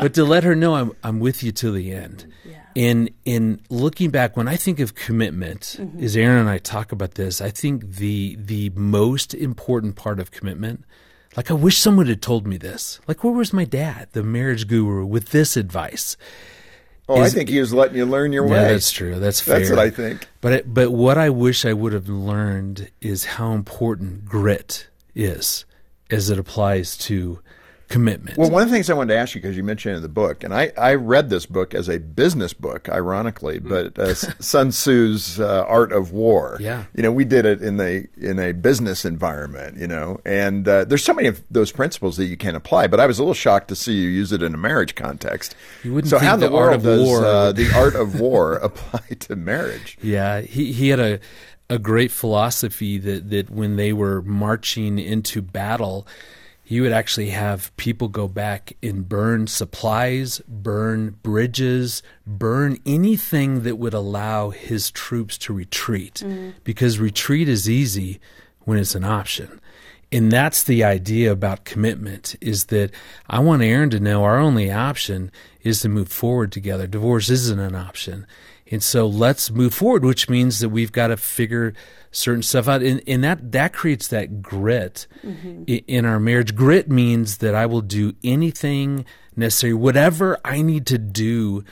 But 0.00 0.14
to 0.14 0.24
let 0.24 0.44
her 0.44 0.54
know 0.54 0.74
i'm, 0.74 0.92
I'm 1.02 1.18
with 1.18 1.42
you 1.42 1.52
till 1.52 1.72
the 1.72 1.92
end 1.92 2.26
yeah. 2.74 2.90
in 2.90 3.10
in 3.24 3.60
looking 3.68 4.10
back 4.10 4.36
when 4.36 4.48
i 4.48 4.56
think 4.56 4.80
of 4.80 4.94
commitment 4.94 5.76
mm-hmm. 5.78 6.02
as 6.02 6.16
erin 6.16 6.38
and 6.38 6.50
i 6.50 6.58
talk 6.58 6.92
about 6.92 7.14
this 7.14 7.40
i 7.40 7.50
think 7.50 7.96
the 7.96 8.36
the 8.40 8.70
most 8.70 9.34
important 9.34 9.96
part 9.96 10.18
of 10.18 10.30
commitment 10.30 10.84
like 11.36 11.50
I 11.50 11.54
wish 11.54 11.78
someone 11.78 12.06
had 12.06 12.20
told 12.20 12.46
me 12.46 12.56
this. 12.56 13.00
Like 13.06 13.24
where 13.24 13.32
was 13.32 13.52
my 13.52 13.64
dad, 13.64 14.08
the 14.12 14.22
marriage 14.22 14.68
guru, 14.68 15.06
with 15.06 15.30
this 15.30 15.56
advice? 15.56 16.16
Oh, 17.08 17.20
Is, 17.22 17.32
I 17.32 17.36
think 17.36 17.48
he 17.48 17.58
was 17.58 17.72
letting 17.72 17.96
you 17.96 18.06
learn 18.06 18.32
your 18.32 18.46
way. 18.46 18.56
Yeah, 18.56 18.68
that's 18.68 18.90
true. 18.90 19.18
That's 19.18 19.40
fair. 19.40 19.58
That's 19.58 19.70
what 19.70 19.78
I 19.78 19.90
think. 19.90 20.28
But 20.40 20.52
it, 20.52 20.74
but 20.74 20.90
what 20.90 21.18
I 21.18 21.30
wish 21.30 21.64
I 21.64 21.72
would 21.72 21.92
have 21.92 22.08
learned 22.08 22.90
is 23.00 23.24
how 23.24 23.52
important 23.52 24.24
grit 24.24 24.88
is 25.14 25.64
as 26.10 26.30
it 26.30 26.38
applies 26.38 26.96
to 26.98 27.40
commitment. 27.92 28.38
Well, 28.38 28.50
one 28.50 28.62
of 28.62 28.70
the 28.70 28.74
things 28.74 28.88
I 28.88 28.94
wanted 28.94 29.12
to 29.12 29.20
ask 29.20 29.34
you 29.34 29.40
because 29.42 29.54
you 29.54 29.62
mentioned 29.62 29.96
in 29.96 30.02
the 30.02 30.08
book, 30.08 30.42
and 30.42 30.54
I, 30.54 30.72
I 30.78 30.94
read 30.94 31.28
this 31.28 31.44
book 31.44 31.74
as 31.74 31.88
a 31.88 31.98
business 31.98 32.54
book, 32.54 32.88
ironically, 32.88 33.60
mm. 33.60 33.68
but 33.68 33.98
uh, 33.98 34.14
Sun 34.14 34.70
Tzu's 34.70 35.38
uh, 35.38 35.64
Art 35.68 35.92
of 35.92 36.10
War. 36.10 36.56
Yeah, 36.58 36.84
you 36.94 37.02
know, 37.02 37.12
we 37.12 37.26
did 37.26 37.44
it 37.44 37.60
in 37.60 37.78
a 37.80 38.06
in 38.16 38.38
a 38.38 38.52
business 38.52 39.04
environment, 39.04 39.76
you 39.76 39.86
know, 39.86 40.20
and 40.24 40.66
uh, 40.66 40.84
there's 40.84 41.04
so 41.04 41.12
many 41.12 41.28
of 41.28 41.42
those 41.50 41.70
principles 41.70 42.16
that 42.16 42.26
you 42.26 42.38
can 42.38 42.54
apply. 42.54 42.86
But 42.86 42.98
I 42.98 43.06
was 43.06 43.18
a 43.18 43.22
little 43.22 43.34
shocked 43.34 43.68
to 43.68 43.76
see 43.76 43.92
you 43.92 44.08
use 44.08 44.32
it 44.32 44.42
in 44.42 44.54
a 44.54 44.58
marriage 44.58 44.94
context. 44.94 45.54
You 45.84 45.92
wouldn't 45.92 46.10
so 46.10 46.18
how 46.18 46.36
the, 46.36 46.48
the 46.48 46.56
art 46.56 46.82
does 46.82 47.06
war 47.06 47.24
uh, 47.26 47.52
the 47.52 47.70
art 47.76 47.94
of 47.94 48.18
war 48.18 48.54
apply 48.54 49.16
to 49.20 49.36
marriage? 49.36 49.98
Yeah, 50.02 50.40
he 50.40 50.72
he 50.72 50.88
had 50.88 51.00
a 51.00 51.20
a 51.68 51.78
great 51.78 52.10
philosophy 52.10 52.96
that 52.98 53.28
that 53.28 53.50
when 53.50 53.76
they 53.76 53.92
were 53.92 54.22
marching 54.22 54.98
into 54.98 55.42
battle 55.42 56.06
you 56.66 56.82
would 56.82 56.92
actually 56.92 57.30
have 57.30 57.74
people 57.76 58.08
go 58.08 58.28
back 58.28 58.76
and 58.82 59.08
burn 59.08 59.46
supplies, 59.46 60.40
burn 60.48 61.16
bridges, 61.22 62.02
burn 62.26 62.78
anything 62.86 63.62
that 63.62 63.76
would 63.76 63.94
allow 63.94 64.50
his 64.50 64.90
troops 64.90 65.36
to 65.38 65.52
retreat. 65.52 66.22
Mm. 66.24 66.54
Because 66.64 66.98
retreat 66.98 67.48
is 67.48 67.68
easy 67.68 68.20
when 68.60 68.78
it's 68.78 68.94
an 68.94 69.04
option. 69.04 69.60
And 70.12 70.30
that's 70.30 70.62
the 70.62 70.84
idea 70.84 71.32
about 71.32 71.64
commitment 71.64 72.36
is 72.40 72.66
that 72.66 72.90
I 73.28 73.38
want 73.38 73.62
Erin 73.62 73.90
to 73.90 74.00
know 74.00 74.24
our 74.24 74.38
only 74.38 74.70
option 74.70 75.32
is 75.62 75.80
to 75.80 75.88
move 75.88 76.08
forward 76.08 76.52
together. 76.52 76.86
Divorce 76.86 77.30
isn't 77.30 77.58
an 77.58 77.74
option. 77.74 78.26
And 78.72 78.82
so 78.82 79.06
let's 79.06 79.50
move 79.50 79.74
forward, 79.74 80.02
which 80.02 80.30
means 80.30 80.60
that 80.60 80.70
we've 80.70 80.90
got 80.90 81.08
to 81.08 81.18
figure 81.18 81.74
certain 82.10 82.42
stuff 82.42 82.68
out. 82.68 82.82
And, 82.82 83.02
and 83.06 83.22
that, 83.22 83.52
that 83.52 83.74
creates 83.74 84.08
that 84.08 84.40
grit 84.40 85.06
mm-hmm. 85.22 85.64
in, 85.66 85.84
in 85.86 86.04
our 86.06 86.18
marriage. 86.18 86.56
Grit 86.56 86.90
means 86.90 87.38
that 87.38 87.54
I 87.54 87.66
will 87.66 87.82
do 87.82 88.14
anything 88.24 89.04
necessary, 89.36 89.74
whatever 89.74 90.38
I 90.42 90.62
need 90.62 90.86
to 90.86 90.96
do 90.96 91.64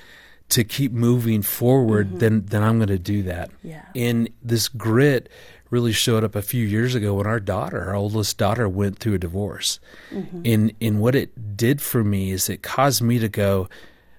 to 0.51 0.63
keep 0.63 0.93
moving 0.93 1.41
forward, 1.41 2.09
mm-hmm. 2.09 2.19
then, 2.19 2.45
then 2.47 2.63
I'm 2.63 2.77
going 2.77 2.89
to 2.89 2.99
do 2.99 3.23
that. 3.23 3.51
Yeah. 3.63 3.85
And 3.97 4.29
this 4.43 4.69
grit 4.69 5.31
really 5.71 5.93
showed 5.93 6.23
up 6.23 6.35
a 6.35 6.43
few 6.43 6.67
years 6.67 6.95
ago 6.95 7.15
when 7.15 7.27
our 7.27 7.41
daughter, 7.41 7.89
our 7.89 7.95
oldest 7.95 8.37
daughter, 8.37 8.69
went 8.69 8.99
through 8.99 9.15
a 9.15 9.19
divorce. 9.19 9.81
Mm-hmm. 10.11 10.43
And, 10.45 10.73
and 10.83 11.01
what 11.01 11.15
it 11.15 11.57
did 11.57 11.81
for 11.81 12.05
me 12.05 12.33
is 12.33 12.51
it 12.51 12.63
caused 12.63 13.01
me 13.01 13.19
to 13.21 13.29
go, 13.29 13.71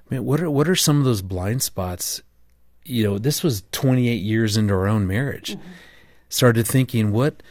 man, 0.09 0.25
what 0.25 0.41
are, 0.41 0.49
what 0.49 0.67
are 0.67 0.75
some 0.75 0.97
of 0.97 1.03
those 1.03 1.21
blind 1.21 1.61
spots 1.61 2.23
you 2.83 3.03
know, 3.03 3.17
this 3.17 3.43
was 3.43 3.63
28 3.71 4.15
years 4.15 4.57
into 4.57 4.73
our 4.73 4.87
own 4.87 5.07
marriage. 5.07 5.51
Mm-hmm. 5.55 5.67
Started 6.29 6.67
thinking, 6.67 7.11
what 7.11 7.43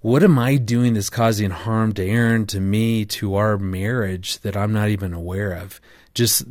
what 0.00 0.22
am 0.22 0.38
I 0.38 0.56
doing 0.56 0.94
that's 0.94 1.10
causing 1.10 1.50
harm 1.50 1.92
to 1.94 2.04
Erin, 2.04 2.46
to 2.46 2.60
me, 2.60 3.04
to 3.06 3.34
our 3.34 3.58
marriage 3.58 4.38
that 4.40 4.56
I'm 4.56 4.72
not 4.72 4.88
even 4.88 5.12
aware 5.12 5.52
of? 5.52 5.80
Just 6.14 6.44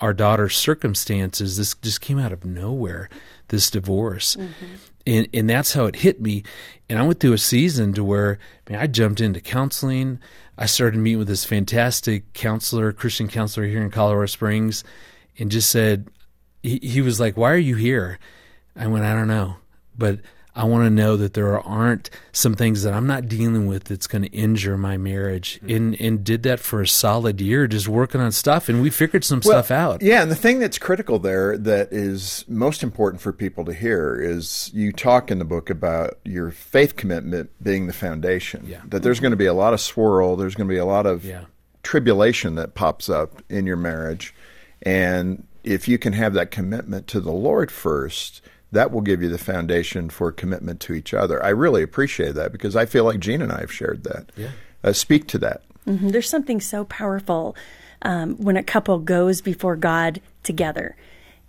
our 0.00 0.12
daughter's 0.12 0.56
circumstances. 0.56 1.56
This 1.56 1.74
just 1.74 2.00
came 2.00 2.18
out 2.18 2.32
of 2.32 2.44
nowhere. 2.44 3.08
This 3.48 3.70
divorce, 3.70 4.36
mm-hmm. 4.36 4.74
and 5.06 5.28
and 5.32 5.48
that's 5.48 5.72
how 5.72 5.86
it 5.86 5.96
hit 5.96 6.20
me. 6.20 6.44
And 6.88 6.98
I 6.98 7.02
went 7.02 7.20
through 7.20 7.32
a 7.32 7.38
season 7.38 7.94
to 7.94 8.04
where 8.04 8.38
I, 8.66 8.72
mean, 8.72 8.80
I 8.80 8.86
jumped 8.86 9.22
into 9.22 9.40
counseling. 9.40 10.20
I 10.58 10.66
started 10.66 10.98
meeting 10.98 11.18
with 11.18 11.28
this 11.28 11.46
fantastic 11.46 12.32
counselor, 12.34 12.92
Christian 12.92 13.28
counselor 13.28 13.66
here 13.66 13.82
in 13.82 13.90
Colorado 13.90 14.26
Springs, 14.26 14.84
and 15.38 15.50
just 15.50 15.70
said, 15.70 16.08
he, 16.62 16.78
he 16.82 17.00
was 17.00 17.20
like, 17.20 17.36
Why 17.36 17.52
are 17.52 17.56
you 17.56 17.76
here? 17.76 18.18
I 18.76 18.86
went, 18.86 19.04
I 19.04 19.14
don't 19.14 19.28
know. 19.28 19.56
But 19.96 20.20
I 20.58 20.64
want 20.64 20.86
to 20.86 20.90
know 20.90 21.16
that 21.16 21.34
there 21.34 21.56
aren't 21.56 22.10
some 22.32 22.54
things 22.54 22.82
that 22.82 22.92
I'm 22.92 23.06
not 23.06 23.28
dealing 23.28 23.68
with 23.68 23.84
that's 23.84 24.08
going 24.08 24.22
to 24.22 24.28
injure 24.30 24.76
my 24.76 24.96
marriage. 24.96 25.60
Mm-hmm. 25.62 25.76
And 25.76 26.00
and 26.00 26.24
did 26.24 26.42
that 26.42 26.58
for 26.58 26.82
a 26.82 26.88
solid 26.88 27.40
year, 27.40 27.68
just 27.68 27.86
working 27.86 28.20
on 28.20 28.32
stuff, 28.32 28.68
and 28.68 28.82
we 28.82 28.90
figured 28.90 29.24
some 29.24 29.40
well, 29.44 29.62
stuff 29.62 29.70
out. 29.70 30.02
Yeah, 30.02 30.20
and 30.20 30.30
the 30.30 30.36
thing 30.36 30.58
that's 30.58 30.76
critical 30.76 31.20
there, 31.20 31.56
that 31.58 31.92
is 31.92 32.44
most 32.48 32.82
important 32.82 33.22
for 33.22 33.32
people 33.32 33.64
to 33.66 33.72
hear, 33.72 34.20
is 34.20 34.72
you 34.74 34.90
talk 34.90 35.30
in 35.30 35.38
the 35.38 35.44
book 35.44 35.70
about 35.70 36.18
your 36.24 36.50
faith 36.50 36.96
commitment 36.96 37.50
being 37.62 37.86
the 37.86 37.92
foundation. 37.92 38.66
Yeah. 38.66 38.80
That 38.86 39.04
there's 39.04 39.20
going 39.20 39.30
to 39.30 39.36
be 39.36 39.46
a 39.46 39.54
lot 39.54 39.74
of 39.74 39.80
swirl, 39.80 40.34
there's 40.34 40.56
going 40.56 40.68
to 40.68 40.74
be 40.74 40.78
a 40.78 40.84
lot 40.84 41.06
of 41.06 41.24
yeah. 41.24 41.44
tribulation 41.84 42.56
that 42.56 42.74
pops 42.74 43.08
up 43.08 43.44
in 43.48 43.64
your 43.64 43.76
marriage, 43.76 44.34
and 44.82 45.44
if 45.64 45.88
you 45.88 45.98
can 45.98 46.12
have 46.12 46.34
that 46.34 46.50
commitment 46.50 47.06
to 47.08 47.20
the 47.20 47.32
Lord 47.32 47.70
first, 47.70 48.40
that 48.72 48.90
will 48.90 49.00
give 49.00 49.22
you 49.22 49.28
the 49.28 49.38
foundation 49.38 50.10
for 50.10 50.30
commitment 50.30 50.80
to 50.80 50.92
each 50.92 51.14
other. 51.14 51.42
I 51.42 51.48
really 51.50 51.82
appreciate 51.82 52.34
that 52.34 52.52
because 52.52 52.76
I 52.76 52.86
feel 52.86 53.04
like 53.04 53.20
Jean 53.20 53.42
and 53.42 53.52
I 53.52 53.60
have 53.60 53.72
shared 53.72 54.04
that. 54.04 54.30
Yeah. 54.36 54.50
Uh, 54.84 54.92
speak 54.92 55.26
to 55.28 55.38
that. 55.38 55.62
Mm-hmm. 55.86 56.10
There's 56.10 56.28
something 56.28 56.60
so 56.60 56.84
powerful 56.84 57.56
um, 58.02 58.36
when 58.36 58.56
a 58.56 58.62
couple 58.62 58.98
goes 58.98 59.40
before 59.40 59.76
God 59.76 60.20
together. 60.42 60.96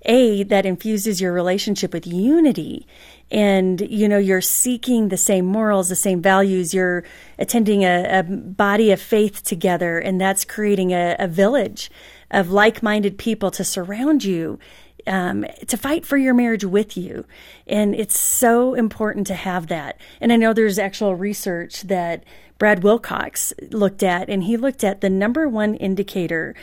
A, 0.03 0.43
that 0.43 0.65
infuses 0.65 1.19
your 1.19 1.33
relationship 1.33 1.93
with 1.93 2.07
unity. 2.07 2.87
And, 3.31 3.81
you 3.81 4.07
know, 4.07 4.17
you're 4.17 4.39
seeking 4.39 5.09
the 5.09 5.17
same 5.17 5.45
morals, 5.45 5.89
the 5.89 5.95
same 5.95 6.21
values. 6.21 6.73
You're 6.73 7.03
attending 7.37 7.83
a, 7.83 8.19
a 8.19 8.23
body 8.23 8.91
of 8.91 9.01
faith 9.01 9.43
together, 9.43 9.99
and 9.99 10.19
that's 10.19 10.45
creating 10.45 10.93
a, 10.93 11.17
a 11.19 11.27
village 11.27 11.91
of 12.31 12.51
like 12.51 12.83
minded 12.83 13.17
people 13.17 13.51
to 13.51 13.63
surround 13.63 14.23
you. 14.23 14.59
Um, 15.07 15.45
to 15.65 15.77
fight 15.77 16.05
for 16.05 16.17
your 16.17 16.33
marriage 16.33 16.65
with 16.65 16.97
you. 16.97 17.25
And 17.65 17.95
it's 17.95 18.19
so 18.19 18.73
important 18.73 19.27
to 19.27 19.33
have 19.33 19.67
that. 19.67 19.97
And 20.19 20.31
I 20.31 20.35
know 20.35 20.51
there's 20.51 20.77
actual 20.77 21.15
research 21.15 21.83
that 21.83 22.25
Brad 22.59 22.83
Wilcox 22.83 23.53
looked 23.71 24.03
at, 24.03 24.29
and 24.29 24.43
he 24.43 24.57
looked 24.57 24.83
at 24.83 24.99
the 24.99 25.09
number 25.09 25.47
one 25.47 25.73
indicator 25.75 26.53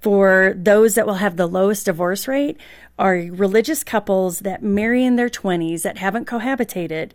for 0.00 0.54
those 0.56 0.94
that 0.94 1.04
will 1.04 1.14
have 1.14 1.36
the 1.36 1.48
lowest 1.48 1.86
divorce 1.86 2.28
rate 2.28 2.56
are 2.98 3.16
religious 3.32 3.82
couples 3.82 4.40
that 4.40 4.62
marry 4.62 5.04
in 5.04 5.16
their 5.16 5.28
20s 5.28 5.82
that 5.82 5.98
haven't 5.98 6.28
cohabitated 6.28 7.10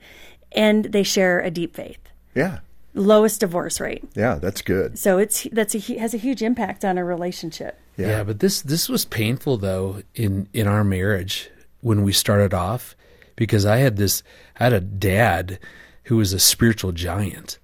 and 0.52 0.86
they 0.86 1.04
share 1.04 1.40
a 1.40 1.50
deep 1.50 1.74
faith. 1.74 2.00
Yeah 2.36 2.60
lowest 2.96 3.42
divorce 3.42 3.80
rate. 3.80 4.04
Yeah, 4.16 4.36
that's 4.36 4.62
good. 4.62 4.98
So 4.98 5.18
it's 5.18 5.48
that's 5.52 5.76
a, 5.76 5.80
has 6.00 6.14
a 6.14 6.18
huge 6.18 6.42
impact 6.42 6.84
on 6.84 6.98
a 6.98 7.06
relationship. 7.06 7.80
Yeah. 7.98 8.08
yeah, 8.08 8.24
but 8.24 8.40
this 8.40 8.62
this 8.62 8.90
was 8.90 9.06
painful 9.06 9.58
though 9.58 10.02
in 10.16 10.50
in 10.54 10.68
our 10.68 10.84
marriage 10.84 11.50
when 11.82 12.04
we 12.04 12.12
started 12.12 12.54
off 12.54 12.96
because 13.36 13.66
I 13.66 13.78
had 13.78 13.98
this 13.98 14.24
I 14.60 14.66
had 14.66 14.74
a 14.74 14.82
dad 14.82 15.60
who 16.06 16.18
was 16.18 16.34
a 16.34 16.40
spiritual 16.40 16.92
giant. 16.92 17.60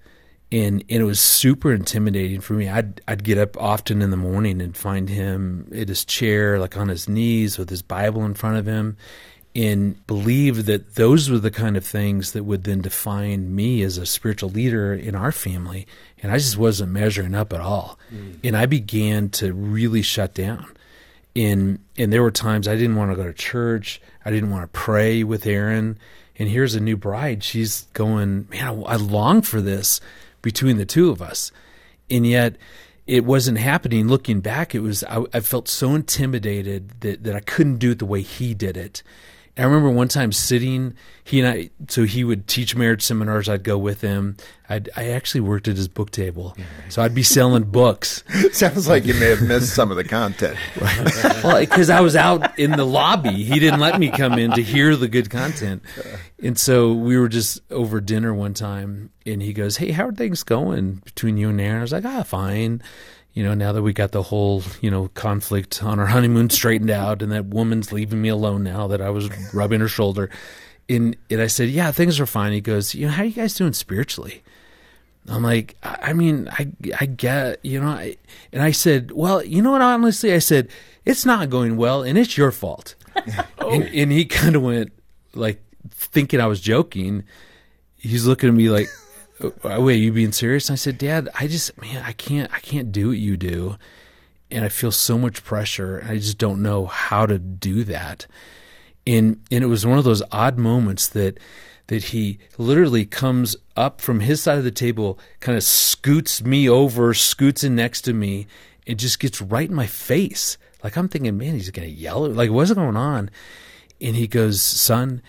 And, 0.50 0.84
and 0.90 1.00
it 1.00 1.04
was 1.04 1.18
super 1.18 1.72
intimidating 1.72 2.42
for 2.42 2.52
me. 2.52 2.68
I'd 2.68 3.00
I'd 3.08 3.24
get 3.24 3.38
up 3.38 3.56
often 3.56 4.02
in 4.02 4.10
the 4.10 4.18
morning 4.18 4.60
and 4.60 4.76
find 4.76 5.08
him 5.08 5.66
at 5.74 5.88
his 5.88 6.04
chair, 6.04 6.58
like 6.58 6.76
on 6.76 6.88
his 6.88 7.08
knees 7.08 7.56
with 7.56 7.70
his 7.70 7.80
Bible 7.80 8.22
in 8.26 8.34
front 8.34 8.58
of 8.58 8.66
him, 8.66 8.98
and 9.54 10.06
believe 10.06 10.64
that 10.64 10.94
those 10.94 11.28
were 11.28 11.38
the 11.38 11.50
kind 11.50 11.76
of 11.76 11.84
things 11.84 12.32
that 12.32 12.44
would 12.44 12.64
then 12.64 12.80
define 12.80 13.54
me 13.54 13.82
as 13.82 13.98
a 13.98 14.06
spiritual 14.06 14.48
leader 14.48 14.94
in 14.94 15.14
our 15.14 15.32
family. 15.32 15.86
And 16.22 16.32
I 16.32 16.38
just 16.38 16.56
wasn't 16.56 16.92
measuring 16.92 17.34
up 17.34 17.52
at 17.52 17.60
all. 17.60 17.98
Mm. 18.12 18.38
And 18.44 18.56
I 18.56 18.64
began 18.64 19.28
to 19.30 19.52
really 19.52 20.02
shut 20.02 20.32
down. 20.32 20.74
And 21.36 21.80
and 21.98 22.12
there 22.12 22.22
were 22.22 22.30
times 22.30 22.66
I 22.66 22.76
didn't 22.76 22.96
want 22.96 23.10
to 23.10 23.16
go 23.16 23.24
to 23.24 23.32
church. 23.32 24.00
I 24.24 24.30
didn't 24.30 24.50
want 24.50 24.64
to 24.64 24.78
pray 24.78 25.22
with 25.22 25.46
Erin. 25.46 25.98
And 26.38 26.48
here's 26.48 26.74
a 26.74 26.80
new 26.80 26.96
bride. 26.96 27.44
She's 27.44 27.82
going, 27.92 28.48
man, 28.50 28.66
I, 28.66 28.92
I 28.92 28.96
long 28.96 29.42
for 29.42 29.60
this 29.60 30.00
between 30.40 30.78
the 30.78 30.86
two 30.86 31.10
of 31.10 31.20
us. 31.20 31.52
And 32.10 32.26
yet 32.26 32.56
it 33.06 33.24
wasn't 33.24 33.58
happening. 33.58 34.08
Looking 34.08 34.40
back, 34.40 34.74
it 34.74 34.80
was 34.80 35.04
I, 35.04 35.24
I 35.34 35.40
felt 35.40 35.68
so 35.68 35.94
intimidated 35.94 37.00
that, 37.00 37.24
that 37.24 37.36
I 37.36 37.40
couldn't 37.40 37.76
do 37.76 37.90
it 37.90 37.98
the 37.98 38.06
way 38.06 38.22
he 38.22 38.54
did 38.54 38.78
it 38.78 39.02
I 39.58 39.64
remember 39.64 39.90
one 39.90 40.08
time 40.08 40.32
sitting, 40.32 40.94
he 41.24 41.38
and 41.38 41.48
I, 41.48 41.70
so 41.88 42.04
he 42.04 42.24
would 42.24 42.48
teach 42.48 42.74
marriage 42.74 43.02
seminars. 43.02 43.50
I'd 43.50 43.62
go 43.64 43.76
with 43.76 44.00
him. 44.00 44.38
I'd, 44.66 44.88
I 44.96 45.10
actually 45.10 45.42
worked 45.42 45.68
at 45.68 45.76
his 45.76 45.88
book 45.88 46.10
table. 46.10 46.56
So 46.88 47.02
I'd 47.02 47.14
be 47.14 47.22
selling 47.22 47.64
books. 47.64 48.24
Sounds 48.52 48.88
like 48.88 49.04
you 49.04 49.12
may 49.12 49.28
have 49.28 49.42
missed 49.42 49.74
some 49.74 49.90
of 49.90 49.98
the 49.98 50.04
content. 50.04 50.56
well, 51.44 51.60
because 51.60 51.90
I 51.90 52.00
was 52.00 52.16
out 52.16 52.58
in 52.58 52.70
the 52.70 52.86
lobby. 52.86 53.44
He 53.44 53.58
didn't 53.58 53.80
let 53.80 54.00
me 54.00 54.10
come 54.10 54.38
in 54.38 54.52
to 54.52 54.62
hear 54.62 54.96
the 54.96 55.08
good 55.08 55.28
content. 55.28 55.82
And 56.42 56.58
so 56.58 56.94
we 56.94 57.18
were 57.18 57.28
just 57.28 57.60
over 57.70 58.00
dinner 58.00 58.32
one 58.32 58.54
time, 58.54 59.10
and 59.26 59.42
he 59.42 59.52
goes, 59.52 59.76
Hey, 59.76 59.90
how 59.90 60.06
are 60.06 60.12
things 60.12 60.44
going 60.44 61.02
between 61.04 61.36
you 61.36 61.50
and 61.50 61.60
Erin? 61.60 61.78
I 61.78 61.82
was 61.82 61.92
like, 61.92 62.06
Ah, 62.06 62.22
fine 62.22 62.82
you 63.34 63.42
know, 63.42 63.54
now 63.54 63.72
that 63.72 63.82
we 63.82 63.92
got 63.92 64.12
the 64.12 64.22
whole, 64.22 64.62
you 64.80 64.90
know, 64.90 65.08
conflict 65.14 65.82
on 65.82 65.98
our 65.98 66.06
honeymoon 66.14 66.50
straightened 66.50 66.90
out 66.90 67.22
and 67.22 67.32
that 67.32 67.46
woman's 67.46 67.92
leaving 67.92 68.20
me 68.20 68.28
alone 68.28 68.62
now 68.62 68.86
that 68.88 69.00
I 69.00 69.10
was 69.10 69.30
rubbing 69.54 69.80
her 69.80 69.88
shoulder. 69.88 70.30
And, 70.88 71.16
and 71.30 71.40
I 71.40 71.46
said, 71.46 71.70
yeah, 71.70 71.90
things 71.92 72.20
are 72.20 72.26
fine. 72.26 72.52
He 72.52 72.60
goes, 72.60 72.94
you 72.94 73.06
know, 73.06 73.12
how 73.12 73.22
are 73.22 73.26
you 73.26 73.32
guys 73.32 73.54
doing 73.54 73.72
spiritually? 73.72 74.42
I'm 75.28 75.42
like, 75.42 75.76
I 75.82 76.12
mean, 76.12 76.48
I, 76.50 76.72
I 77.00 77.06
get, 77.06 77.64
you 77.64 77.80
know, 77.80 77.88
I, 77.88 78.16
and 78.52 78.60
I 78.60 78.72
said, 78.72 79.12
well, 79.12 79.42
you 79.44 79.62
know 79.62 79.70
what, 79.70 79.80
honestly, 79.80 80.32
I 80.34 80.38
said, 80.38 80.68
it's 81.04 81.24
not 81.24 81.48
going 81.48 81.76
well 81.76 82.02
and 82.02 82.18
it's 82.18 82.36
your 82.36 82.50
fault. 82.50 82.96
oh. 83.58 83.70
and, 83.70 83.84
and 83.84 84.12
he 84.12 84.24
kind 84.26 84.56
of 84.56 84.62
went 84.62 84.92
like 85.34 85.62
thinking 85.90 86.40
I 86.40 86.46
was 86.46 86.60
joking. 86.60 87.24
He's 87.96 88.26
looking 88.26 88.48
at 88.48 88.54
me 88.54 88.68
like, 88.68 88.88
Uh, 89.42 89.80
wait, 89.80 89.96
you 89.96 90.12
being 90.12 90.32
serious? 90.32 90.68
And 90.68 90.74
I 90.74 90.76
said, 90.76 90.98
Dad, 90.98 91.28
I 91.38 91.46
just, 91.46 91.80
man, 91.80 92.02
I 92.04 92.12
can't, 92.12 92.52
I 92.52 92.60
can't 92.60 92.92
do 92.92 93.08
what 93.08 93.18
you 93.18 93.36
do. 93.36 93.76
And 94.50 94.64
I 94.64 94.68
feel 94.68 94.92
so 94.92 95.18
much 95.18 95.42
pressure. 95.44 95.98
And 95.98 96.10
I 96.10 96.16
just 96.16 96.38
don't 96.38 96.62
know 96.62 96.86
how 96.86 97.26
to 97.26 97.38
do 97.38 97.84
that. 97.84 98.26
And, 99.06 99.40
and 99.50 99.64
it 99.64 99.68
was 99.68 99.86
one 99.86 99.98
of 99.98 100.04
those 100.04 100.22
odd 100.30 100.58
moments 100.58 101.08
that, 101.08 101.38
that 101.88 102.04
he 102.04 102.38
literally 102.58 103.04
comes 103.04 103.56
up 103.76 104.00
from 104.00 104.20
his 104.20 104.42
side 104.42 104.58
of 104.58 104.64
the 104.64 104.70
table, 104.70 105.18
kind 105.40 105.56
of 105.56 105.64
scoots 105.64 106.44
me 106.44 106.68
over, 106.68 107.12
scoots 107.14 107.64
in 107.64 107.74
next 107.74 108.02
to 108.02 108.12
me, 108.12 108.46
and 108.86 108.98
just 108.98 109.18
gets 109.18 109.40
right 109.40 109.68
in 109.68 109.74
my 109.74 109.86
face. 109.86 110.58
Like 110.84 110.96
I'm 110.96 111.08
thinking, 111.08 111.36
man, 111.36 111.54
he's 111.54 111.70
going 111.70 111.88
to 111.88 111.94
yell. 111.94 112.28
Like, 112.28 112.50
what's 112.50 112.72
going 112.72 112.96
on? 112.96 113.30
And 114.00 114.16
he 114.16 114.26
goes, 114.26 114.60
son, 114.62 115.22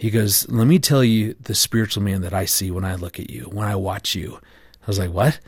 he 0.00 0.08
goes, 0.08 0.48
Let 0.48 0.66
me 0.66 0.78
tell 0.78 1.04
you 1.04 1.36
the 1.38 1.54
spiritual 1.54 2.02
man 2.02 2.22
that 2.22 2.32
I 2.32 2.46
see 2.46 2.70
when 2.70 2.86
I 2.86 2.94
look 2.94 3.20
at 3.20 3.28
you, 3.28 3.42
when 3.52 3.68
I 3.68 3.76
watch 3.76 4.14
you. 4.14 4.40
I 4.82 4.86
was 4.86 4.98
like, 4.98 5.12
What? 5.12 5.40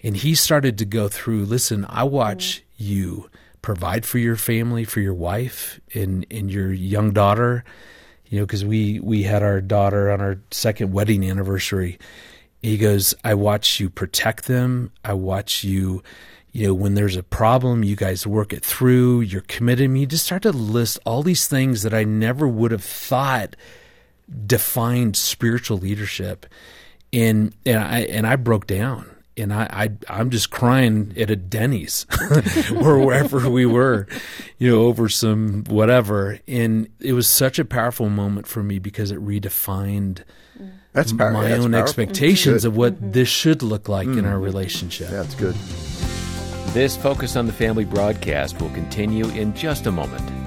And 0.00 0.16
he 0.16 0.36
started 0.36 0.78
to 0.78 0.84
go 0.84 1.08
through, 1.08 1.44
listen, 1.44 1.84
I 1.88 2.04
watch 2.04 2.62
mm-hmm. 2.78 2.84
you 2.84 3.30
provide 3.62 4.06
for 4.06 4.18
your 4.18 4.36
family, 4.36 4.84
for 4.84 5.00
your 5.00 5.12
wife 5.12 5.80
and, 5.92 6.24
and 6.30 6.48
your 6.48 6.72
young 6.72 7.10
daughter. 7.10 7.64
You 8.26 8.38
know, 8.38 8.46
because 8.46 8.64
we, 8.64 9.00
we 9.00 9.24
had 9.24 9.42
our 9.42 9.60
daughter 9.60 10.12
on 10.12 10.20
our 10.20 10.38
second 10.52 10.92
wedding 10.92 11.28
anniversary. 11.28 11.98
He 12.62 12.78
goes, 12.78 13.12
I 13.24 13.34
watch 13.34 13.80
you 13.80 13.90
protect 13.90 14.44
them. 14.44 14.92
I 15.04 15.14
watch 15.14 15.64
you, 15.64 16.04
you 16.52 16.68
know, 16.68 16.74
when 16.74 16.94
there's 16.94 17.16
a 17.16 17.24
problem, 17.24 17.82
you 17.82 17.96
guys 17.96 18.24
work 18.24 18.52
it 18.52 18.64
through. 18.64 19.22
You're 19.22 19.40
committed. 19.42 19.86
And 19.86 19.98
you 19.98 20.06
just 20.06 20.26
start 20.26 20.42
to 20.42 20.52
list 20.52 21.00
all 21.04 21.24
these 21.24 21.48
things 21.48 21.82
that 21.82 21.92
I 21.92 22.04
never 22.04 22.46
would 22.46 22.70
have 22.70 22.84
thought 22.84 23.56
defined 24.46 25.16
spiritual 25.16 25.78
leadership, 25.78 26.46
and 27.12 27.54
and 27.64 27.78
I 27.78 28.00
and 28.00 28.26
I 28.26 28.36
broke 28.36 28.66
down. 28.66 29.10
And 29.38 29.52
I, 29.52 29.90
I 30.08 30.18
am 30.20 30.30
just 30.30 30.48
crying 30.48 31.12
at 31.18 31.30
a 31.30 31.36
Denny's 31.36 32.06
or 32.74 32.98
wherever 32.98 33.50
we 33.50 33.66
were, 33.66 34.06
you 34.56 34.70
know, 34.70 34.84
over 34.84 35.10
some 35.10 35.64
whatever. 35.64 36.40
And 36.48 36.88
it 37.00 37.12
was 37.12 37.28
such 37.28 37.58
a 37.58 37.64
powerful 37.66 38.08
moment 38.08 38.46
for 38.46 38.62
me 38.62 38.78
because 38.78 39.10
it 39.10 39.22
redefined 39.22 40.22
that's 40.96 41.12
power, 41.12 41.30
my 41.30 41.48
that's 41.48 41.62
own 41.62 41.72
powerful. 41.72 41.88
expectations 41.88 42.64
of 42.64 42.74
what 42.74 42.94
mm-hmm. 42.94 43.10
this 43.10 43.28
should 43.28 43.62
look 43.62 43.86
like 43.86 44.08
mm. 44.08 44.18
in 44.18 44.24
our 44.24 44.38
relationship. 44.38 45.10
That's 45.10 45.34
good. 45.34 45.54
This 46.72 46.96
Focus 46.96 47.36
on 47.36 47.46
the 47.46 47.52
Family 47.52 47.84
broadcast 47.84 48.60
will 48.62 48.70
continue 48.70 49.28
in 49.28 49.54
just 49.54 49.84
a 49.86 49.92
moment. 49.92 50.45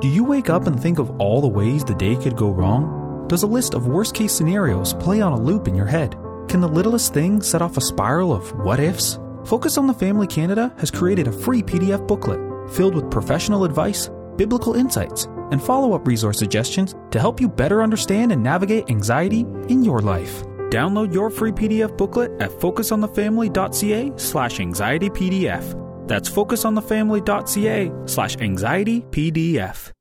Do 0.00 0.08
you 0.08 0.24
wake 0.24 0.48
up 0.48 0.66
and 0.66 0.80
think 0.80 0.98
of 0.98 1.10
all 1.20 1.42
the 1.42 1.48
ways 1.48 1.84
the 1.84 1.94
day 1.94 2.16
could 2.16 2.34
go 2.34 2.48
wrong? 2.48 3.26
Does 3.28 3.42
a 3.42 3.46
list 3.46 3.74
of 3.74 3.86
worst 3.86 4.14
case 4.14 4.32
scenarios 4.32 4.94
play 4.94 5.20
on 5.20 5.32
a 5.32 5.40
loop 5.40 5.68
in 5.68 5.74
your 5.74 5.84
head? 5.84 6.16
Can 6.48 6.62
the 6.62 6.68
littlest 6.68 7.12
thing 7.12 7.42
set 7.42 7.60
off 7.60 7.76
a 7.76 7.82
spiral 7.82 8.32
of 8.32 8.50
what 8.64 8.80
ifs? 8.80 9.18
Focus 9.44 9.76
on 9.76 9.86
the 9.86 9.92
Family 9.92 10.26
Canada 10.26 10.72
has 10.78 10.90
created 10.90 11.28
a 11.28 11.32
free 11.32 11.62
PDF 11.62 12.08
booklet 12.08 12.40
filled 12.72 12.94
with 12.94 13.10
professional 13.10 13.64
advice, 13.64 14.08
biblical 14.36 14.72
insights, 14.72 15.26
and 15.50 15.62
follow 15.62 15.92
up 15.92 16.06
resource 16.06 16.38
suggestions 16.38 16.94
to 17.10 17.20
help 17.20 17.38
you 17.38 17.46
better 17.46 17.82
understand 17.82 18.32
and 18.32 18.42
navigate 18.42 18.88
anxiety 18.88 19.40
in 19.68 19.84
your 19.84 20.00
life. 20.00 20.44
Download 20.70 21.12
your 21.12 21.28
free 21.28 21.52
PDF 21.52 21.94
booklet 21.98 22.40
at 22.40 22.52
focusonthefamily.ca 22.52 24.12
slash 24.16 24.58
anxietypdf. 24.58 25.79
That's 26.10 26.28
focusonthefamily.ca 26.28 27.92
slash 28.06 28.36
anxietypdf. 28.38 29.92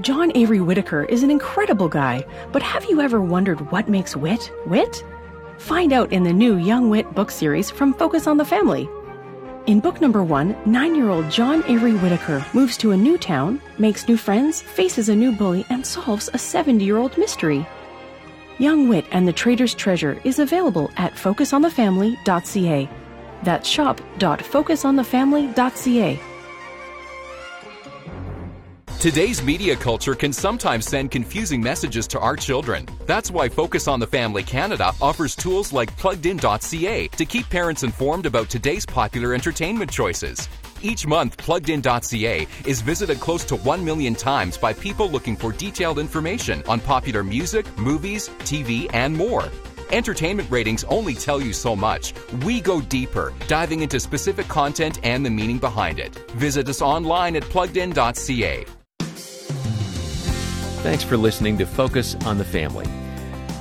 John 0.00 0.30
Avery 0.36 0.60
Whitaker 0.60 1.02
is 1.06 1.24
an 1.24 1.32
incredible 1.32 1.88
guy, 1.88 2.24
but 2.52 2.62
have 2.62 2.84
you 2.84 3.00
ever 3.00 3.20
wondered 3.20 3.72
what 3.72 3.88
makes 3.88 4.14
Whit 4.14 4.52
Whit? 4.66 5.04
Find 5.58 5.92
out 5.92 6.12
in 6.12 6.22
the 6.22 6.32
new 6.32 6.58
Young 6.58 6.90
Whit 6.90 7.12
book 7.12 7.32
series 7.32 7.72
from 7.72 7.92
Focus 7.94 8.28
on 8.28 8.36
the 8.36 8.44
Family. 8.44 8.88
In 9.66 9.80
book 9.80 10.00
number 10.00 10.22
one, 10.22 10.56
nine 10.64 10.94
year 10.94 11.10
old 11.10 11.28
John 11.28 11.64
Avery 11.66 11.94
Whitaker 11.94 12.46
moves 12.54 12.76
to 12.76 12.92
a 12.92 12.96
new 12.96 13.18
town, 13.18 13.60
makes 13.78 14.06
new 14.06 14.16
friends, 14.16 14.62
faces 14.62 15.08
a 15.08 15.16
new 15.16 15.32
bully, 15.32 15.66
and 15.70 15.84
solves 15.84 16.30
a 16.32 16.38
70 16.38 16.84
year 16.84 16.98
old 16.98 17.18
mystery. 17.18 17.66
Young 18.58 18.88
Whit 18.88 19.06
and 19.10 19.26
the 19.26 19.32
Traitor's 19.32 19.74
Treasure 19.74 20.20
is 20.22 20.38
available 20.38 20.88
at 20.96 21.14
focusonthefamily.ca. 21.14 22.88
That's 23.44 23.68
shop.focusonthefamily.ca. 23.68 26.20
Today's 29.04 29.42
media 29.42 29.76
culture 29.76 30.14
can 30.14 30.32
sometimes 30.32 30.86
send 30.86 31.10
confusing 31.10 31.62
messages 31.62 32.08
to 32.08 32.18
our 32.18 32.36
children. 32.36 32.88
That's 33.04 33.30
why 33.30 33.50
Focus 33.50 33.86
on 33.86 34.00
the 34.00 34.06
Family 34.06 34.42
Canada 34.42 34.92
offers 35.02 35.36
tools 35.36 35.74
like 35.74 35.94
pluggedin.ca 35.98 37.08
to 37.08 37.24
keep 37.26 37.46
parents 37.50 37.82
informed 37.82 38.24
about 38.24 38.48
today's 38.48 38.86
popular 38.86 39.34
entertainment 39.34 39.90
choices. 39.90 40.48
Each 40.80 41.06
month, 41.06 41.36
pluggedin.ca 41.36 42.48
is 42.64 42.80
visited 42.80 43.20
close 43.20 43.44
to 43.44 43.56
1 43.56 43.84
million 43.84 44.14
times 44.14 44.56
by 44.56 44.72
people 44.72 45.10
looking 45.10 45.36
for 45.36 45.52
detailed 45.52 45.98
information 45.98 46.62
on 46.66 46.80
popular 46.80 47.22
music, 47.22 47.66
movies, 47.76 48.30
TV, 48.44 48.88
and 48.94 49.14
more. 49.14 49.50
Entertainment 49.90 50.50
ratings 50.50 50.84
only 50.84 51.14
tell 51.14 51.40
you 51.40 51.52
so 51.52 51.76
much. 51.76 52.14
We 52.44 52.60
go 52.60 52.80
deeper, 52.80 53.32
diving 53.48 53.80
into 53.80 54.00
specific 54.00 54.48
content 54.48 54.98
and 55.02 55.24
the 55.24 55.30
meaning 55.30 55.58
behind 55.58 55.98
it. 55.98 56.14
Visit 56.32 56.68
us 56.68 56.82
online 56.82 57.36
at 57.36 57.42
pluggedin.ca. 57.44 58.64
Thanks 60.82 61.02
for 61.02 61.16
listening 61.16 61.56
to 61.58 61.66
Focus 61.66 62.14
on 62.26 62.36
the 62.38 62.44
Family. 62.44 62.86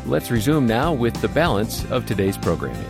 Let's 0.05 0.29
resume 0.29 0.67
now 0.67 0.91
with 0.91 1.19
the 1.21 1.29
balance 1.29 1.89
of 1.89 2.05
today's 2.05 2.37
programming. 2.37 2.85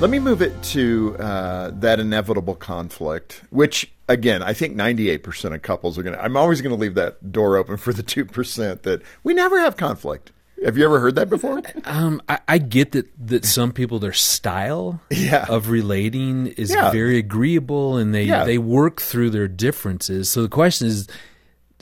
Let 0.00 0.10
me 0.10 0.18
move 0.18 0.42
it 0.42 0.62
to 0.64 1.16
uh, 1.18 1.70
that 1.74 1.98
inevitable 1.98 2.54
conflict, 2.54 3.42
which 3.50 3.90
again, 4.08 4.42
I 4.42 4.52
think 4.52 4.76
98% 4.76 5.54
of 5.54 5.62
couples 5.62 5.98
are 5.98 6.02
going 6.02 6.14
to. 6.14 6.22
I'm 6.22 6.36
always 6.36 6.60
going 6.60 6.74
to 6.74 6.80
leave 6.80 6.94
that 6.94 7.32
door 7.32 7.56
open 7.56 7.78
for 7.78 7.92
the 7.92 8.02
2% 8.02 8.82
that 8.82 9.02
we 9.24 9.34
never 9.34 9.58
have 9.58 9.76
conflict. 9.76 10.30
Have 10.64 10.76
you 10.76 10.84
ever 10.84 11.00
heard 11.00 11.14
that 11.16 11.30
before? 11.30 11.62
Um, 11.84 12.20
I, 12.28 12.38
I, 12.46 12.58
get 12.58 12.92
that 12.92 13.06
that 13.28 13.44
some 13.44 13.72
people 13.72 13.98
their 13.98 14.12
style 14.12 15.00
yeah. 15.10 15.46
of 15.48 15.70
relating 15.70 16.48
is 16.48 16.70
yeah. 16.70 16.90
very 16.90 17.16
agreeable 17.16 17.96
and 17.96 18.14
they 18.14 18.24
yeah. 18.24 18.44
they 18.44 18.58
work 18.58 19.00
through 19.00 19.30
their 19.30 19.48
differences. 19.48 20.30
So 20.30 20.42
the 20.42 20.48
question 20.48 20.86
is 20.86 21.08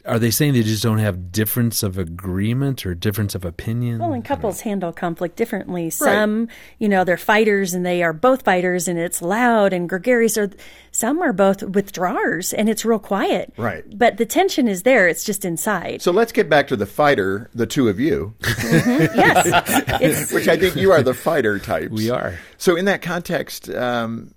are 0.07 0.19
they 0.19 0.31
saying 0.31 0.53
they 0.53 0.63
just 0.63 0.83
don't 0.83 0.99
have 0.99 1.33
difference 1.33 1.83
of 1.83 1.99
agreement 1.99 2.87
or 2.87 2.95
difference 2.95 3.35
of 3.35 3.45
opinion? 3.45 3.99
Well, 3.99 4.13
and 4.13 4.25
couples 4.25 4.61
handle 4.61 4.93
conflict 4.93 5.37
differently. 5.37 5.91
Some, 5.91 6.47
right. 6.47 6.57
you 6.79 6.89
know, 6.89 7.05
they're 7.05 7.17
fighters 7.17 7.75
and 7.75 7.85
they 7.85 8.03
are 8.03 8.13
both 8.13 8.43
fighters 8.43 8.89
and 8.89 8.99
it's 8.99 9.21
loud 9.21 9.73
and 9.73 9.89
gregarious. 9.89 10.39
Or 10.39 10.51
some 10.93 11.21
are 11.21 11.33
both 11.33 11.63
withdrawers 11.63 12.53
and 12.53 12.69
it's 12.69 12.85
real 12.85 12.99
quiet. 12.99 13.53
Right. 13.57 13.85
But 13.99 14.17
the 14.17 14.27
tension 14.27 14.69
is 14.69 14.85
there. 14.85 15.09
It's 15.09 15.25
just 15.25 15.45
inside. 15.45 16.03
So 16.03 16.13
let's 16.13 16.33
get 16.33 16.49
back 16.49 16.69
to 16.69 16.77
the 16.77 16.87
fighter, 16.87 17.51
the 17.55 17.67
two 17.67 17.89
of 17.89 17.99
you. 18.01 18.35
Mm-hmm. 18.41 19.17
Yes. 19.27 20.33
Which 20.33 20.49
I 20.49 20.57
think 20.57 20.77
you 20.77 20.93
are 20.93 21.03
the 21.03 21.15
fighter 21.15 21.59
types. 21.59 21.91
We 21.91 22.11
are. 22.11 22.39
So 22.59 22.77
in 22.77 22.85
that 22.85 23.03
context, 23.03 23.71
um, 23.71 24.33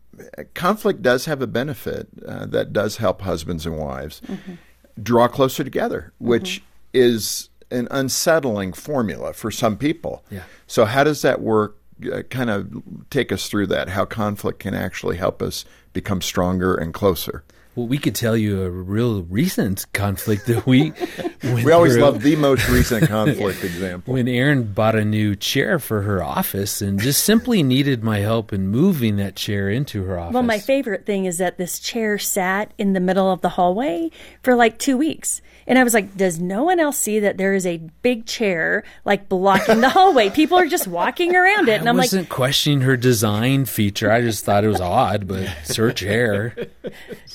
conflict 0.54 1.02
does 1.02 1.26
have 1.26 1.42
a 1.42 1.48
benefit 1.48 2.08
uh, 2.26 2.46
that 2.48 2.72
does 2.72 2.98
help 2.98 3.22
husbands 3.22 3.66
and 3.66 3.78
wives. 3.78 4.22
Mm-hmm 4.22 4.54
draw 5.02 5.28
closer 5.28 5.64
together, 5.64 6.14
which 6.20 6.62
mm-hmm. 6.62 6.66
is 6.94 7.50
an 7.72 7.88
unsettling 7.92 8.74
formula 8.74 9.34
for 9.34 9.52
some 9.52 9.78
people. 9.78 10.24
Yeah. 10.30 10.44
So, 10.68 10.86
how 10.86 11.04
does 11.04 11.22
that 11.22 11.42
work? 11.42 11.76
Uh, 12.02 12.22
kind 12.30 12.50
of 12.50 12.82
take 13.10 13.30
us 13.30 13.50
through 13.50 13.68
that, 13.68 13.90
how 13.90 14.06
conflict 14.06 14.60
can 14.60 14.74
actually 14.74 15.18
help 15.18 15.42
us 15.42 15.66
become 15.92 16.22
stronger 16.22 16.74
and 16.74 16.94
closer. 16.94 17.44
Well, 17.80 17.88
we 17.88 17.98
could 17.98 18.14
tell 18.16 18.36
you 18.36 18.62
a 18.64 18.70
real 18.70 19.24
recent 19.24 19.86
conflict 19.94 20.48
that 20.48 20.66
we 20.66 20.92
went 21.44 21.64
We 21.64 21.72
always 21.72 21.94
through. 21.94 22.02
love 22.02 22.22
the 22.24 22.36
most 22.36 22.68
recent 22.68 23.08
conflict 23.08 23.64
example. 23.64 24.16
when 24.16 24.28
Erin 24.28 24.74
bought 24.74 24.96
a 24.96 25.06
new 25.06 25.34
chair 25.34 25.80
for 25.80 26.02
her 26.02 26.22
office 26.22 26.82
and 26.82 27.00
just 27.00 27.24
simply 27.24 27.64
needed 27.64 28.04
my 28.04 28.18
help 28.20 28.52
in 28.52 28.68
moving 28.68 29.16
that 29.16 29.38
chair 29.38 29.70
into 29.70 30.04
her 30.04 30.20
office. 30.20 30.34
Well, 30.34 30.44
my 30.44 30.60
favorite 30.60 31.06
thing 31.06 31.24
is 31.24 31.38
that 31.38 31.58
this 31.58 31.80
chair 31.80 32.18
sat 32.18 32.74
in 32.78 32.92
the 32.92 33.00
middle 33.00 33.32
of 33.32 33.40
the 33.40 33.48
hallway 33.50 34.12
for 34.44 34.56
like 34.56 34.78
two 34.78 34.98
weeks. 34.98 35.42
And 35.66 35.80
I 35.80 35.84
was 35.86 35.94
like, 35.94 36.18
does 36.18 36.38
no 36.38 36.64
one 36.66 36.82
else 36.82 36.98
see 36.98 37.20
that 37.20 37.38
there 37.38 37.54
is 37.54 37.66
a 37.66 37.78
big 38.02 38.26
chair 38.26 38.84
like 39.06 39.30
blocking 39.30 39.80
the 39.80 39.88
hallway? 39.90 40.32
People 40.32 40.58
are 40.58 40.66
just 40.68 40.86
walking 40.88 41.34
around 41.34 41.70
it. 41.70 41.80
And 41.80 41.88
I 41.88 41.92
I'm 41.92 41.96
like, 41.96 42.08
wasn't 42.08 42.28
questioning 42.28 42.82
her 42.82 42.98
design 42.98 43.64
feature. 43.64 44.12
I 44.12 44.20
just 44.20 44.44
thought 44.44 44.66
it 44.66 44.68
was 44.68 44.82
odd, 44.82 45.30
but 45.30 45.44
it's 45.64 45.78
her 45.78 45.94
chair. 45.94 46.56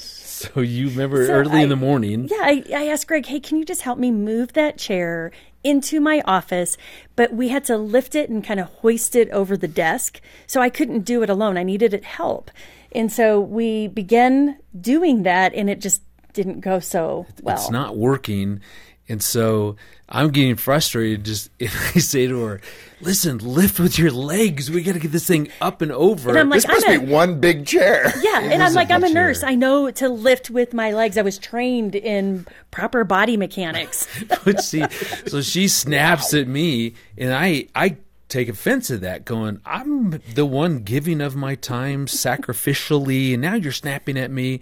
So 0.54 0.60
you 0.60 0.88
remember 0.88 1.26
So 1.26 1.32
early 1.32 1.62
in 1.62 1.68
the 1.68 1.76
morning. 1.76 2.28
Yeah, 2.30 2.42
I, 2.42 2.64
I 2.74 2.86
asked 2.88 3.06
Greg, 3.06 3.26
hey, 3.26 3.40
can 3.40 3.58
you 3.58 3.64
just 3.64 3.82
help 3.82 3.98
me 3.98 4.10
move 4.10 4.52
that 4.54 4.78
chair 4.78 5.32
into 5.62 6.00
my 6.00 6.22
office? 6.26 6.76
But 7.16 7.32
we 7.32 7.48
had 7.48 7.64
to 7.64 7.76
lift 7.76 8.14
it 8.14 8.30
and 8.30 8.44
kind 8.44 8.60
of 8.60 8.66
hoist 8.66 9.16
it 9.16 9.30
over 9.30 9.56
the 9.56 9.68
desk. 9.68 10.20
So 10.46 10.60
I 10.60 10.70
couldn't 10.70 11.00
do 11.00 11.22
it 11.22 11.30
alone. 11.30 11.56
I 11.56 11.62
needed 11.62 11.94
it 11.94 12.04
help. 12.04 12.50
And 12.92 13.10
so 13.10 13.40
we 13.40 13.88
began 13.88 14.58
doing 14.80 15.24
that, 15.24 15.52
and 15.54 15.68
it 15.68 15.80
just 15.80 16.02
didn't 16.32 16.60
go 16.60 16.78
so 16.78 17.26
well. 17.42 17.56
It's 17.56 17.70
not 17.70 17.96
working. 17.96 18.60
And 19.08 19.22
so 19.22 19.76
I'm 20.08 20.30
getting 20.30 20.56
frustrated. 20.56 21.24
Just 21.24 21.50
if 21.58 21.96
I 21.96 21.98
say 21.98 22.26
to 22.26 22.40
her, 22.42 22.60
"Listen, 23.00 23.38
lift 23.38 23.78
with 23.78 23.98
your 23.98 24.10
legs. 24.10 24.70
We 24.70 24.82
got 24.82 24.94
to 24.94 24.98
get 24.98 25.12
this 25.12 25.26
thing 25.26 25.48
up 25.60 25.82
and 25.82 25.92
over." 25.92 26.30
And 26.30 26.38
I'm 26.38 26.48
like, 26.48 26.62
this 26.62 26.68
must 26.68 26.88
I'm 26.88 27.00
be 27.00 27.06
a- 27.06 27.10
one 27.12 27.40
big 27.40 27.66
chair. 27.66 28.12
Yeah, 28.22 28.40
and 28.40 28.62
I'm 28.62 28.72
like, 28.72 28.90
I'm 28.90 29.04
a 29.04 29.10
nurse. 29.10 29.40
chair. 29.40 29.50
I 29.50 29.54
know 29.54 29.90
to 29.90 30.08
lift 30.08 30.48
with 30.50 30.72
my 30.72 30.92
legs. 30.92 31.18
I 31.18 31.22
was 31.22 31.36
trained 31.38 31.94
in 31.94 32.46
proper 32.70 33.04
body 33.04 33.36
mechanics. 33.36 34.08
but 34.44 34.62
she, 34.62 34.84
so 35.26 35.42
she 35.42 35.68
snaps 35.68 36.32
at 36.32 36.48
me, 36.48 36.94
and 37.18 37.32
I, 37.34 37.68
I 37.74 37.98
take 38.28 38.48
offense 38.48 38.90
at 38.90 39.02
that, 39.02 39.24
going, 39.26 39.60
"I'm 39.66 40.22
the 40.34 40.46
one 40.46 40.78
giving 40.78 41.20
of 41.20 41.36
my 41.36 41.54
time 41.54 42.06
sacrificially, 42.06 43.34
and 43.34 43.42
now 43.42 43.54
you're 43.54 43.72
snapping 43.72 44.16
at 44.18 44.30
me." 44.30 44.60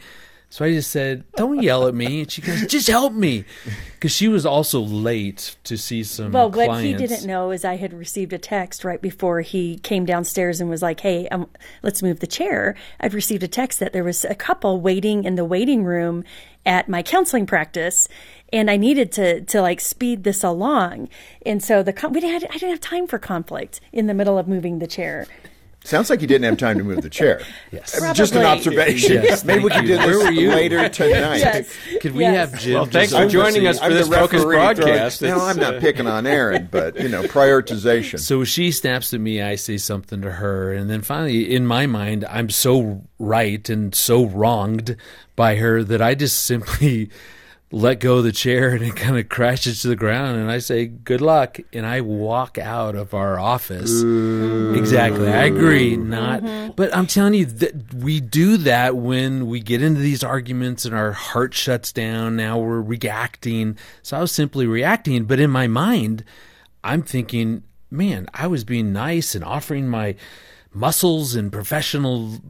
So 0.53 0.67
I 0.67 0.75
just 0.75 0.91
said, 0.91 1.25
"Don't 1.35 1.63
yell 1.63 1.89
at 1.89 1.95
me," 1.95 2.21
and 2.21 2.31
she 2.31 2.43
goes, 2.43 2.67
"Just 2.67 2.87
help 2.87 3.15
me," 3.15 3.47
because 3.95 4.13
she 4.13 4.29
was 4.29 4.45
also 4.45 4.83
late 4.83 5.57
to 5.65 5.79
see 5.79 6.05
some. 6.05 6.31
Well, 6.31 6.51
what 6.51 6.67
clients. 6.67 7.01
he 7.01 7.07
didn't 7.07 7.27
know 7.27 7.53
is 7.53 7.65
I 7.65 7.77
had 7.77 7.95
received 7.95 8.35
a 8.35 8.39
text 8.39 8.85
right 8.85 9.01
before 9.01 9.41
he 9.41 9.79
came 9.79 10.05
downstairs 10.05 10.61
and 10.61 10.69
was 10.69 10.83
like, 10.83 11.01
"Hey, 11.01 11.27
um, 11.29 11.49
let's 11.83 12.03
move 12.03 12.21
the 12.21 12.27
chair." 12.27 12.75
I'd 13.01 13.15
received 13.15 13.43
a 13.43 13.49
text 13.49 13.81
that 13.81 13.95
there 13.95 14.05
was 14.05 14.27
a 14.27 14.35
couple 14.35 14.79
waiting 14.83 15.25
in 15.25 15.37
the 15.37 15.45
waiting 15.47 15.85
room 15.85 16.23
at 16.67 16.87
my 16.87 17.03
counseling 17.03 17.47
practice, 17.47 18.07
and 18.53 18.71
I 18.71 18.77
needed 18.77 19.11
to 19.13 19.41
to 19.41 19.63
like 19.63 19.81
speed 19.81 20.23
this 20.23 20.45
along. 20.45 21.09
And 21.47 21.63
so 21.63 21.83
the 21.83 21.95
we 22.11 22.21
didn't 22.21 22.45
I 22.51 22.59
didn't 22.59 22.69
have 22.69 22.81
time 22.81 23.07
for 23.07 23.19
conflict 23.19 23.81
in 23.91 24.07
the 24.07 24.13
middle 24.13 24.37
of 24.37 24.47
moving 24.47 24.81
the 24.81 24.87
chair. 24.87 25.27
Sounds 25.85 26.11
like 26.11 26.21
you 26.21 26.27
didn't 26.29 26.45
have 26.45 26.57
time 26.59 26.79
to 26.79 26.85
move 26.85 27.03
the 27.03 27.11
chair. 27.11 27.41
Yes. 27.73 27.99
Just 28.15 28.35
an 28.35 28.45
observation. 28.45 29.23
Yes, 29.23 29.45
Maybe 29.45 29.65
we 29.65 29.71
thank 29.71 29.87
could 29.87 29.97
do 29.99 30.07
Where 30.07 30.31
this 30.31 30.55
later 30.55 30.89
tonight. 30.91 31.39
Yes. 31.39 31.75
Could 32.01 32.13
we 32.15 32.23
Yes. 32.23 32.51
have 32.53 32.61
Jim? 32.61 32.75
Well, 32.75 32.85
thanks 32.85 33.13
for 33.15 33.27
joining 33.27 33.67
us 33.67 33.79
for 33.79 33.87
I'm 33.87 33.93
this 33.93 34.09
the 34.09 34.15
focused 34.15 34.43
throwing- 34.45 34.59
broadcast. 34.77 35.23
No, 35.23 35.41
I'm 35.41 35.57
not 35.57 35.77
uh, 35.77 35.81
picking 35.81 36.07
on 36.07 36.27
Erin, 36.27 36.69
but 36.71 37.01
you 37.01 37.09
know, 37.09 37.23
prioritization. 37.23 38.21
So 38.21 38.45
she 38.45 38.71
snaps 38.73 39.13
at 39.15 39.21
me, 39.21 39.41
I 39.41 39.55
say 39.57 39.79
something 39.79 40.21
to 40.21 40.33
her, 40.33 40.73
and 40.73 40.91
then 40.91 41.01
finally, 41.01 41.51
in 41.55 41.67
my 41.67 41.87
mind, 41.87 42.27
I'm 42.29 42.51
so 42.51 43.03
right 43.19 43.67
and 43.71 43.95
so 43.95 44.27
wronged 44.27 44.97
by 45.35 45.57
her 45.57 45.83
that 45.83 46.03
I 46.03 46.15
just 46.15 46.45
simply 46.45 47.09
let 47.73 48.01
go 48.01 48.19
of 48.19 48.25
the 48.25 48.33
chair 48.33 48.71
and 48.71 48.83
it 48.83 48.95
kind 48.95 49.19
of 49.19 49.29
crashes 49.29 49.83
to 49.83 49.89
the 49.89 49.97
ground, 49.97 50.39
and 50.39 50.51
I 50.51 50.59
say, 50.59 50.87
"Good 50.87 51.21
luck," 51.21 51.59
and 51.73 51.85
I 51.85 52.03
walk 52.03 52.59
out 52.59 52.95
of 52.95 53.15
our 53.15 53.39
office. 53.41 54.03
Exactly, 54.03 55.29
I 55.29 55.45
agree. 55.45 55.97
Mm-hmm. 55.97 56.11
Not, 56.11 56.77
but 56.77 56.95
I'm 56.95 57.07
telling 57.07 57.35
you 57.35 57.47
that 57.47 57.95
we 57.95 58.21
do 58.21 58.59
that 58.59 58.97
when 58.97 59.47
we 59.47 59.61
get 59.61 59.83
into 59.83 60.01
these 60.01 60.23
arguments 60.23 60.85
and 60.85 60.95
our 60.95 61.13
heart 61.13 61.55
shuts 61.55 61.93
down. 61.93 62.37
Now 62.37 62.59
we're 62.59 62.81
reacting. 62.81 63.77
So 64.03 64.17
I 64.17 64.21
was 64.21 64.33
simply 64.33 64.67
reacting, 64.67 65.25
but 65.25 65.41
in 65.41 65.51
my 65.51 65.67
mind. 65.67 66.25
I'm 66.85 67.03
thinking, 67.03 67.63
man, 67.91 68.27
I 68.35 68.49
was 68.49 68.65
being 68.65 68.93
nice 68.93 69.35
and 69.35 69.45
offering 69.45 69.89
my 69.89 70.17
muscles 70.75 71.35
and 71.35 71.53
professional 71.53 72.41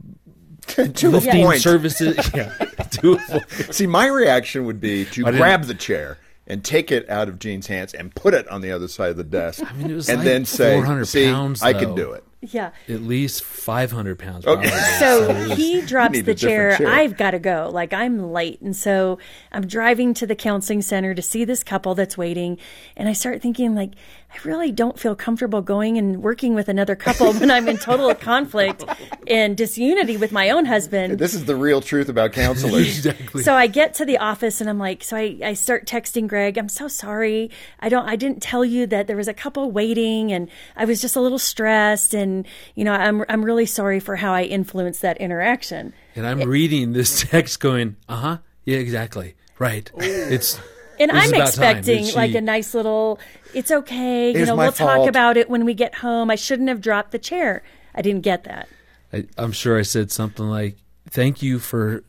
to 0.93 1.07
a 1.07 1.09
lifting 1.09 1.45
point. 1.45 1.61
services. 1.61 2.17
yeah, 2.35 2.53
to 2.91 3.13
a 3.13 3.17
point. 3.29 3.49
See, 3.73 3.87
my 3.87 4.07
reaction 4.07 4.65
would 4.65 4.79
be 4.79 5.05
to 5.05 5.23
didn't- 5.23 5.35
grab 5.37 5.63
the 5.65 5.75
chair 5.75 6.17
and 6.45 6.63
take 6.63 6.91
it 6.91 7.09
out 7.09 7.29
of 7.29 7.39
Jean's 7.39 7.67
hands 7.67 7.93
and 7.93 8.13
put 8.15 8.33
it 8.33 8.47
on 8.49 8.59
the 8.61 8.71
other 8.71 8.87
side 8.89 9.11
of 9.11 9.17
the 9.17 9.23
desk. 9.23 9.63
I 9.65 9.73
mean, 9.73 9.89
it 9.91 9.93
was 9.95 10.09
and 10.09 10.19
like 10.19 10.25
then 10.25 10.45
say, 10.45 10.73
400 10.75 11.05
"See, 11.05 11.25
pounds, 11.25 11.61
I 11.61 11.73
can 11.73 11.89
though. 11.91 11.95
do 11.95 12.11
it." 12.13 12.23
Yeah. 12.41 12.71
At 12.89 13.01
least 13.03 13.41
500 13.41 14.19
pounds. 14.19 14.45
Okay. 14.45 14.69
probably. 14.69 14.99
So 14.99 15.55
he 15.55 15.79
drops 15.81 16.21
the 16.23 16.35
chair. 16.35 16.75
chair. 16.75 16.89
I've 16.89 17.15
got 17.15 17.31
to 17.31 17.39
go. 17.39 17.69
Like 17.71 17.93
I'm 17.93 18.33
late. 18.33 18.59
And 18.59 18.75
so 18.75 19.17
I'm 19.53 19.65
driving 19.65 20.13
to 20.15 20.27
the 20.27 20.35
counseling 20.35 20.81
center 20.81 21.13
to 21.13 21.21
see 21.21 21.45
this 21.45 21.63
couple 21.63 21.95
that's 21.95 22.17
waiting. 22.17 22.57
And 22.97 23.07
I 23.07 23.13
start 23.13 23.41
thinking, 23.41 23.75
like, 23.75 23.93
I 24.33 24.37
really 24.47 24.71
don't 24.71 24.99
feel 24.99 25.15
comfortable 25.15 25.61
going 25.61 25.97
and 25.97 26.23
working 26.23 26.55
with 26.55 26.67
another 26.67 26.95
couple 26.95 27.33
when 27.33 27.51
I'm 27.51 27.67
in 27.67 27.77
total 27.77 28.13
conflict 28.15 28.83
and 29.27 29.55
disunity 29.55 30.17
with 30.17 30.31
my 30.31 30.49
own 30.49 30.65
husband. 30.65 31.19
This 31.19 31.35
is 31.35 31.45
the 31.45 31.55
real 31.55 31.81
truth 31.81 32.09
about 32.09 32.33
counselors. 32.33 32.87
exactly. 33.05 33.43
So 33.43 33.53
I 33.53 33.67
get 33.67 33.93
to 33.95 34.05
the 34.05 34.17
office 34.17 34.59
and 34.59 34.69
I'm 34.69 34.79
like, 34.79 35.03
so 35.03 35.17
I, 35.17 35.37
I 35.43 35.53
start 35.53 35.85
texting 35.85 36.27
Greg. 36.27 36.57
I'm 36.57 36.69
so 36.69 36.87
sorry. 36.87 37.51
I 37.79 37.89
don't, 37.89 38.07
I 38.07 38.15
didn't 38.15 38.41
tell 38.41 38.65
you 38.65 38.87
that 38.87 39.05
there 39.07 39.17
was 39.17 39.27
a 39.27 39.33
couple 39.33 39.69
waiting 39.69 40.31
and 40.31 40.49
I 40.75 40.85
was 40.85 40.99
just 40.99 41.15
a 41.15 41.21
little 41.21 41.39
stressed. 41.39 42.13
And, 42.15 42.47
you 42.73 42.83
know, 42.83 42.93
I'm, 42.93 43.23
I'm 43.29 43.45
really 43.45 43.67
sorry 43.67 43.99
for 43.99 44.15
how 44.15 44.33
I 44.33 44.43
influenced 44.43 45.01
that 45.03 45.17
interaction. 45.17 45.93
and 46.15 46.25
I'm 46.25 46.41
reading 46.41 46.93
this 46.93 47.21
text 47.21 47.59
going, 47.59 47.97
uh 48.09 48.15
huh, 48.15 48.37
yeah, 48.65 48.77
exactly. 48.77 49.35
Right. 49.59 49.91
It's. 49.97 50.59
And 50.99 51.11
I'm 51.11 51.33
expecting 51.33 52.05
she- 52.05 52.15
like 52.15 52.35
a 52.35 52.41
nice 52.41 52.73
little, 52.73 53.19
it's 53.53 53.71
okay. 53.71 54.31
You 54.31 54.39
It's 54.39 54.47
know, 54.47 54.55
we'll 54.55 54.71
talk 54.71 55.07
about 55.07 55.37
it 55.37 55.49
when 55.49 55.65
we 55.65 55.73
get 55.73 55.95
home. 55.95 56.29
I 56.29 56.35
shouldn't 56.35 56.69
have 56.69 56.81
dropped 56.81 57.11
the 57.11 57.19
chair. 57.19 57.63
I 57.95 58.01
didn't 58.01 58.21
get 58.21 58.43
that. 58.45 58.67
I, 59.11 59.27
I'm 59.37 59.51
sure 59.51 59.77
I 59.77 59.83
said 59.83 60.11
something 60.11 60.45
like, 60.45 60.77
"Thank 61.09 61.41
you 61.43 61.59
for 61.59 62.03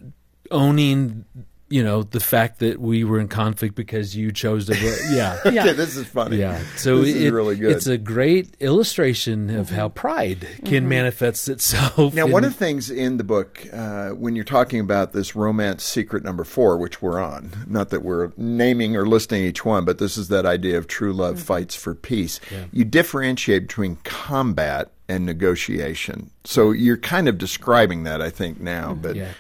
owning, 0.50 1.24
you 1.74 1.82
know, 1.82 2.04
the 2.04 2.20
fact 2.20 2.60
that 2.60 2.80
we 2.80 3.02
were 3.02 3.18
in 3.18 3.26
conflict 3.26 3.74
because 3.74 4.14
you 4.14 4.30
chose 4.30 4.66
to." 4.66 4.74
Yeah, 5.10 5.40
Okay, 5.46 5.72
this 5.72 5.96
is 5.96 6.06
funny. 6.06 6.36
yeah. 6.36 6.62
So 6.76 7.00
this 7.00 7.16
is 7.16 7.22
it- 7.22 7.32
really 7.32 7.56
good. 7.56 7.72
It's 7.72 7.88
a 7.88 7.98
great 7.98 8.54
illustration 8.60 9.50
of 9.50 9.66
mm-hmm. 9.66 9.74
how 9.74 9.88
pride 9.88 10.46
can 10.64 10.82
mm-hmm. 10.82 10.88
manifest 10.88 11.48
itself. 11.48 12.14
Now, 12.14 12.26
in- 12.26 12.32
one 12.32 12.44
of 12.44 12.52
the 12.52 12.58
things 12.58 12.90
in 12.90 13.16
the 13.16 13.24
book, 13.24 13.66
uh, 13.72 14.10
when 14.10 14.36
you're 14.36 14.44
talking 14.44 14.78
about 14.78 15.12
this 15.12 15.34
romance 15.34 15.82
secret 15.82 16.22
number 16.22 16.44
four, 16.44 16.78
which 16.78 17.02
we're 17.02 17.20
on, 17.20 17.50
not 17.66 17.90
that 17.90 18.04
we're 18.04 18.30
naming 18.36 18.94
or 18.94 19.04
listing 19.04 19.42
each 19.42 19.64
one, 19.64 19.84
but 19.84 19.98
this 19.98 20.16
is 20.16 20.28
that 20.28 20.46
idea 20.46 20.78
of 20.78 20.86
true 20.86 21.12
love 21.12 21.36
mm-hmm. 21.36 21.44
fights 21.44 21.74
for 21.74 21.96
peace. 21.96 22.38
You 22.70 22.84
differentiate 22.84 23.66
between 23.66 23.96
combat 24.04 24.92
and 25.08 25.26
negotiation. 25.26 26.30
So 26.44 26.70
you're 26.70 26.96
kind 26.96 27.28
of 27.28 27.36
describing 27.36 28.04
that, 28.04 28.22
I 28.22 28.30
think, 28.30 28.58
now. 28.60 28.92
Mm-hmm. 28.92 29.00
But 29.02 29.16
Yeah, 29.16 29.32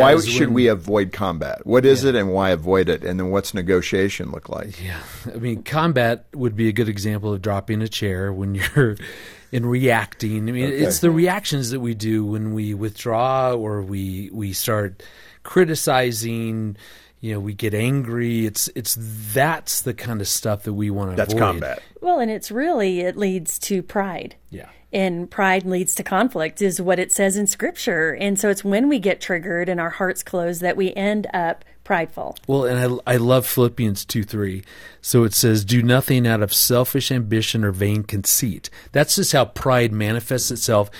why 0.00 0.18
should 0.20 0.46
when- 0.48 0.54
we 0.54 0.66
avoid 0.66 1.12
combat? 1.12 1.64
What 1.64 1.84
is 1.86 2.02
it 2.04 2.14
and 2.16 2.32
why 2.32 2.50
avoid 2.50 2.88
it? 2.88 3.04
And 3.04 3.20
then 3.20 3.30
what's 3.30 3.54
negotiation 3.54 4.32
look 4.32 4.48
like? 4.48 4.82
Yeah, 4.84 4.98
I 5.32 5.36
mean, 5.38 5.62
combat 5.62 6.26
would 6.34 6.56
be 6.56 6.68
a 6.68 6.72
good 6.72 6.88
example 6.88 7.32
of 7.32 7.42
dropping 7.42 7.80
a 7.80 7.88
chair 7.88 8.32
when 8.32 8.56
you're 8.56 8.96
in 9.52 9.66
reacting. 9.66 10.48
I 10.48 10.52
mean, 10.52 10.68
it's 10.72 10.98
the 10.98 11.12
reactions 11.12 11.70
that 11.70 11.78
we 11.80 11.94
do 11.94 12.24
when 12.24 12.52
we 12.54 12.74
withdraw 12.74 13.52
or 13.52 13.82
we 13.82 14.30
we 14.32 14.52
start 14.52 15.00
criticizing. 15.44 16.76
You 17.24 17.32
know, 17.32 17.40
we 17.40 17.54
get 17.54 17.72
angry. 17.72 18.44
It's 18.44 18.68
it's 18.74 18.98
that's 19.32 19.80
the 19.80 19.94
kind 19.94 20.20
of 20.20 20.28
stuff 20.28 20.64
that 20.64 20.74
we 20.74 20.90
want 20.90 21.12
to 21.12 21.16
That's 21.16 21.32
avoid. 21.32 21.42
combat. 21.42 21.82
Well, 22.02 22.20
and 22.20 22.30
it's 22.30 22.50
really, 22.50 23.00
it 23.00 23.16
leads 23.16 23.58
to 23.60 23.82
pride. 23.82 24.36
Yeah. 24.50 24.68
And 24.92 25.30
pride 25.30 25.64
leads 25.64 25.94
to 25.94 26.02
conflict, 26.02 26.60
is 26.60 26.82
what 26.82 26.98
it 26.98 27.10
says 27.10 27.38
in 27.38 27.46
scripture. 27.46 28.14
And 28.14 28.38
so 28.38 28.50
it's 28.50 28.62
when 28.62 28.90
we 28.90 28.98
get 28.98 29.22
triggered 29.22 29.70
and 29.70 29.80
our 29.80 29.88
hearts 29.88 30.22
close 30.22 30.58
that 30.60 30.76
we 30.76 30.92
end 30.92 31.26
up 31.32 31.64
prideful. 31.82 32.36
Well, 32.46 32.66
and 32.66 33.00
I, 33.06 33.14
I 33.14 33.16
love 33.16 33.46
Philippians 33.46 34.04
2 34.04 34.22
3. 34.22 34.62
So 35.00 35.24
it 35.24 35.32
says, 35.32 35.64
Do 35.64 35.82
nothing 35.82 36.26
out 36.26 36.42
of 36.42 36.52
selfish 36.52 37.10
ambition 37.10 37.64
or 37.64 37.72
vain 37.72 38.02
conceit. 38.02 38.68
That's 38.92 39.16
just 39.16 39.32
how 39.32 39.46
pride 39.46 39.92
manifests 39.92 40.50
itself 40.50 40.90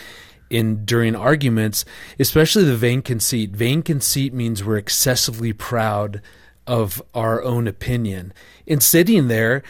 in 0.55 0.85
during 0.85 1.17
arguments, 1.17 1.85
especially 2.19 2.64
the 2.64 2.77
vain 2.77 3.03
conceit. 3.03 3.51
Vain 3.51 3.83
conceit 3.83 4.33
means 4.33 4.62
we're 4.62 4.77
excessively 4.77 5.53
proud 5.53 6.23
of 6.67 7.03
our 7.14 7.43
own 7.43 7.67
opinion. 7.67 8.33
In 8.64 8.81
sitting 8.81 9.29
there, 9.29 9.62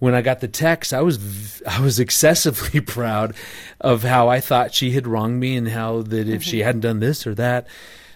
when 0.00 0.14
I 0.14 0.20
got 0.20 0.40
the 0.40 0.48
text, 0.48 0.92
I 0.92 1.00
was 1.00 1.62
I 1.66 1.80
was 1.80 2.00
excessively 2.06 2.80
proud 2.80 3.34
of 3.80 4.02
how 4.02 4.28
I 4.28 4.40
thought 4.40 4.74
she 4.74 4.90
had 4.90 5.06
wronged 5.06 5.38
me 5.38 5.56
and 5.56 5.68
how 5.68 6.02
that 6.02 6.28
if 6.28 6.42
she 6.42 6.58
mm-hmm. 6.58 6.66
hadn't 6.66 6.80
done 6.80 6.98
this 6.98 7.24
or 7.26 7.34
that, 7.36 7.68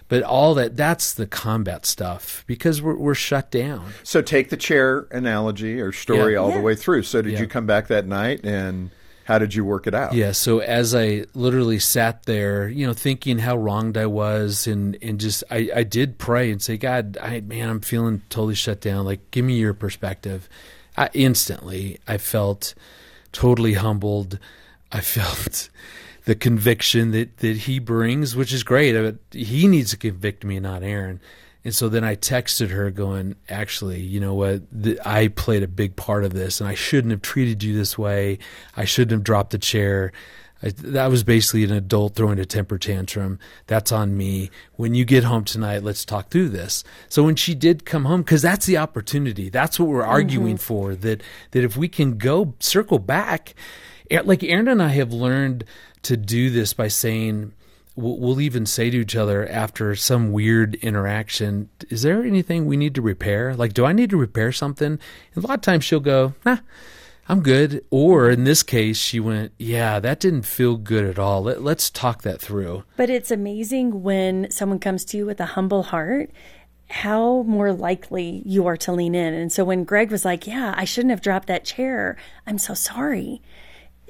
But 0.09 0.23
all 0.23 0.53
that, 0.55 0.75
that's 0.75 1.13
the 1.13 1.27
combat 1.27 1.85
stuff 1.85 2.43
because 2.47 2.81
we're, 2.81 2.95
we're 2.95 3.15
shut 3.15 3.51
down. 3.51 3.93
So 4.03 4.21
take 4.21 4.49
the 4.49 4.57
chair 4.57 5.07
analogy 5.11 5.79
or 5.81 5.91
story 5.91 6.33
Yeah. 6.33 6.39
all 6.39 6.51
the 6.51 6.61
way 6.61 6.75
through. 6.75 7.03
So 7.03 7.21
did 7.21 7.33
Yeah. 7.33 7.41
you 7.41 7.47
come 7.47 7.65
back 7.65 7.87
that 7.87 8.05
night 8.05 8.45
and 8.45 8.89
how 9.27 9.37
did 9.37 9.53
you 9.53 9.65
work 9.65 9.87
it 9.87 9.93
out? 9.93 10.13
Yeah, 10.13 10.31
so 10.31 10.59
as 10.59 10.95
I 10.95 11.25
literally 11.33 11.79
sat 11.79 12.23
there, 12.23 12.69
you 12.69 12.87
know, 12.87 12.93
thinking 12.93 13.39
how 13.39 13.57
wronged 13.57 13.97
I 13.97 14.05
was 14.05 14.67
and, 14.67 14.97
and 15.01 15.19
just 15.19 15.43
I, 15.51 15.69
I 15.75 15.83
did 15.83 16.17
pray 16.17 16.49
and 16.49 16.61
say, 16.61 16.77
God, 16.77 17.17
I 17.21 17.41
man, 17.41 17.69
I'm 17.69 17.81
feeling 17.81 18.21
totally 18.29 18.55
shut 18.55 18.79
down. 18.79 19.03
Like 19.03 19.29
give 19.31 19.43
me 19.43 19.57
your 19.57 19.73
perspective. 19.73 20.47
I 20.95 21.09
instantly 21.13 21.99
I 22.07 22.19
felt 22.19 22.73
totally 23.33 23.73
humbled. 23.73 24.39
I 24.93 25.01
felt 25.17 25.69
the 26.23 26.35
conviction 26.35 27.11
that, 27.11 27.39
that 27.39 27.57
he 27.57 27.79
brings, 27.79 28.33
which 28.33 28.53
is 28.53 28.63
great. 28.63 29.13
He 29.31 29.67
needs 29.67 29.91
to 29.91 29.97
convict 29.97 30.45
me, 30.45 30.61
not 30.61 30.83
Erin. 30.83 31.19
And 31.67 31.75
so 31.75 31.89
then 31.89 32.05
I 32.05 32.15
texted 32.15 32.69
her, 32.69 32.89
going, 32.91 33.35
"Actually, 33.49 33.99
you 33.99 34.21
know 34.21 34.33
what? 34.33 34.61
The, 34.71 34.97
I 35.03 35.27
played 35.27 35.63
a 35.63 35.67
big 35.67 35.97
part 35.97 36.23
of 36.23 36.31
this, 36.31 36.61
and 36.61 36.69
I 36.69 36.75
shouldn't 36.75 37.11
have 37.11 37.21
treated 37.21 37.61
you 37.61 37.75
this 37.75 37.97
way. 37.97 38.39
I 38.77 38.85
shouldn't 38.85 39.11
have 39.11 39.23
dropped 39.25 39.49
the 39.49 39.57
chair. 39.57 40.13
I, 40.63 40.69
that 40.69 41.07
was 41.07 41.25
basically 41.25 41.65
an 41.65 41.73
adult 41.73 42.15
throwing 42.15 42.39
a 42.39 42.45
temper 42.45 42.77
tantrum. 42.77 43.37
That's 43.65 43.91
on 43.91 44.15
me. 44.15 44.49
When 44.77 44.95
you 44.95 45.03
get 45.03 45.25
home 45.25 45.43
tonight, 45.43 45.83
let's 45.83 46.05
talk 46.05 46.29
through 46.29 46.47
this." 46.47 46.85
So 47.09 47.21
when 47.23 47.35
she 47.35 47.53
did 47.53 47.85
come 47.85 48.05
home, 48.05 48.21
because 48.21 48.41
that's 48.41 48.65
the 48.65 48.77
opportunity. 48.77 49.49
That's 49.49 49.77
what 49.77 49.89
we're 49.89 50.05
arguing 50.05 50.55
for. 50.55 50.95
That 50.95 51.21
that 51.51 51.65
if 51.65 51.75
we 51.75 51.89
can 51.89 52.17
go 52.17 52.53
circle 52.61 52.99
back, 52.99 53.55
eh, 54.09 54.21
like 54.23 54.41
Erin 54.41 54.69
and 54.69 54.81
I 54.81 54.91
have 54.91 55.11
learned 55.11 55.65
to 56.03 56.15
do 56.15 56.49
this 56.49 56.73
by 56.73 56.87
saying 56.87 57.51
we'll, 57.97 58.39
even 58.39 58.65
say 58.65 58.89
to 58.89 58.97
each 58.97 59.15
other 59.15 59.47
after 59.47 59.95
some 59.95 60.31
weird 60.31 60.75
interaction, 60.75 61.69
"Is 61.89 62.03
there 62.03 62.23
anything 62.23 62.65
we 62.65 62.77
need 62.77 62.95
to 62.95 63.01
repair? 63.01 63.55
Like, 63.55 63.73
do 63.73 63.85
I 63.85 63.93
need 63.93 64.11
to 64.11 64.17
repair 64.17 64.51
something?" 64.51 64.99
And 65.35 65.43
a 65.43 65.47
lot 65.47 65.55
of 65.55 65.61
times 65.61 65.83
she'll 65.83 65.99
go, 65.99 66.33
"Nah." 66.45 66.59
I'm 67.29 67.41
good. 67.41 67.83
Or 67.89 68.29
in 68.29 68.45
this 68.45 68.63
case, 68.63 68.97
she 68.97 69.19
went, 69.19 69.51
Yeah, 69.57 69.99
that 69.99 70.19
didn't 70.19 70.43
feel 70.43 70.77
good 70.77 71.03
at 71.03 71.19
all. 71.19 71.43
Let, 71.43 71.61
let's 71.61 71.89
talk 71.89 72.21
that 72.21 72.39
through. 72.39 72.83
But 72.95 73.09
it's 73.09 73.31
amazing 73.31 74.01
when 74.01 74.49
someone 74.49 74.79
comes 74.79 75.03
to 75.05 75.17
you 75.17 75.25
with 75.25 75.41
a 75.41 75.45
humble 75.45 75.83
heart, 75.83 76.31
how 76.89 77.43
more 77.43 77.73
likely 77.73 78.41
you 78.45 78.65
are 78.67 78.77
to 78.77 78.93
lean 78.93 79.13
in. 79.13 79.33
And 79.33 79.51
so 79.51 79.65
when 79.65 79.83
Greg 79.83 80.09
was 80.09 80.23
like, 80.23 80.47
Yeah, 80.47 80.73
I 80.77 80.85
shouldn't 80.85 81.11
have 81.11 81.21
dropped 81.21 81.47
that 81.47 81.65
chair, 81.65 82.15
I'm 82.45 82.57
so 82.57 82.73
sorry. 82.73 83.41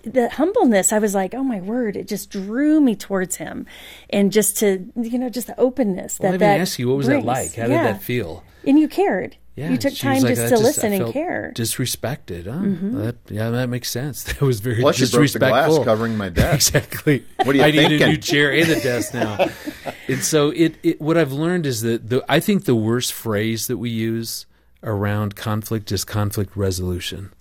The 0.03 0.29
humbleness, 0.29 0.93
I 0.93 0.99
was 0.99 1.13
like, 1.15 1.33
oh 1.33 1.43
my 1.43 1.59
word, 1.59 1.95
it 1.97 2.07
just 2.07 2.29
drew 2.29 2.79
me 2.79 2.95
towards 2.95 3.35
him. 3.37 3.65
And 4.09 4.31
just 4.31 4.57
to, 4.57 4.85
you 4.95 5.17
know, 5.19 5.29
just 5.29 5.47
the 5.47 5.59
openness 5.59 6.19
Well, 6.19 6.31
that 6.31 6.39
let 6.39 6.47
me 6.47 6.53
that 6.55 6.61
ask 6.61 6.79
you, 6.79 6.87
what 6.87 6.97
was 6.97 7.07
brings. 7.07 7.23
that 7.23 7.27
like? 7.27 7.53
How 7.55 7.63
Yeah. 7.63 7.83
did 7.87 7.95
that 7.95 8.03
feel? 8.03 8.43
And 8.65 8.79
you 8.79 8.87
cared. 8.87 9.35
Yeah, 9.55 9.71
you 9.71 9.77
took 9.77 9.95
time 9.95 10.21
like, 10.21 10.35
just 10.35 10.43
to 10.43 10.49
just- 10.49 10.61
I 10.61 10.65
listen 10.65 10.93
and 10.93 11.01
felt 11.01 11.13
care. 11.13 11.51
Disrespected. 11.55 12.45
Huh? 12.45 13.01
That, 13.05 13.15
yeah, 13.27 13.49
that 13.49 13.69
makes 13.69 13.89
sense. 13.89 14.23
That 14.27 14.41
was 14.41 14.59
very 14.59 14.81
Plus 14.81 14.99
you 14.99 15.07
broke 15.07 15.11
the 15.13 15.17
disrespectful. 15.39 15.75
glass 15.77 15.85
covering 15.85 16.15
my 16.15 16.29
desk. 16.29 16.75
exactly. 16.75 17.23
What 17.43 17.55
are 17.55 17.57
you 17.57 17.63
I 17.63 17.71
need 17.71 17.77
a 17.85 17.87
thinking? 17.89 18.07
new 18.09 18.17
chair 18.17 18.51
and 18.53 18.69
a 18.69 18.79
desk 18.79 19.15
now. 19.15 19.47
and 20.07 20.23
so 20.23 20.51
it, 20.51 20.75
it. 20.83 21.01
What 21.01 21.17
I've 21.17 21.31
learned 21.33 21.65
is 21.65 21.81
that 21.81 22.07
the 22.09 22.23
I 22.29 22.39
think 22.39 22.65
the 22.65 22.75
worst 22.75 23.11
phrase 23.13 23.65
that 23.65 23.77
we 23.77 23.89
use 23.89 24.45
around 24.83 25.35
conflict 25.35 25.91
is 25.91 26.03
conflict 26.05 26.55
resolution. 26.55 27.31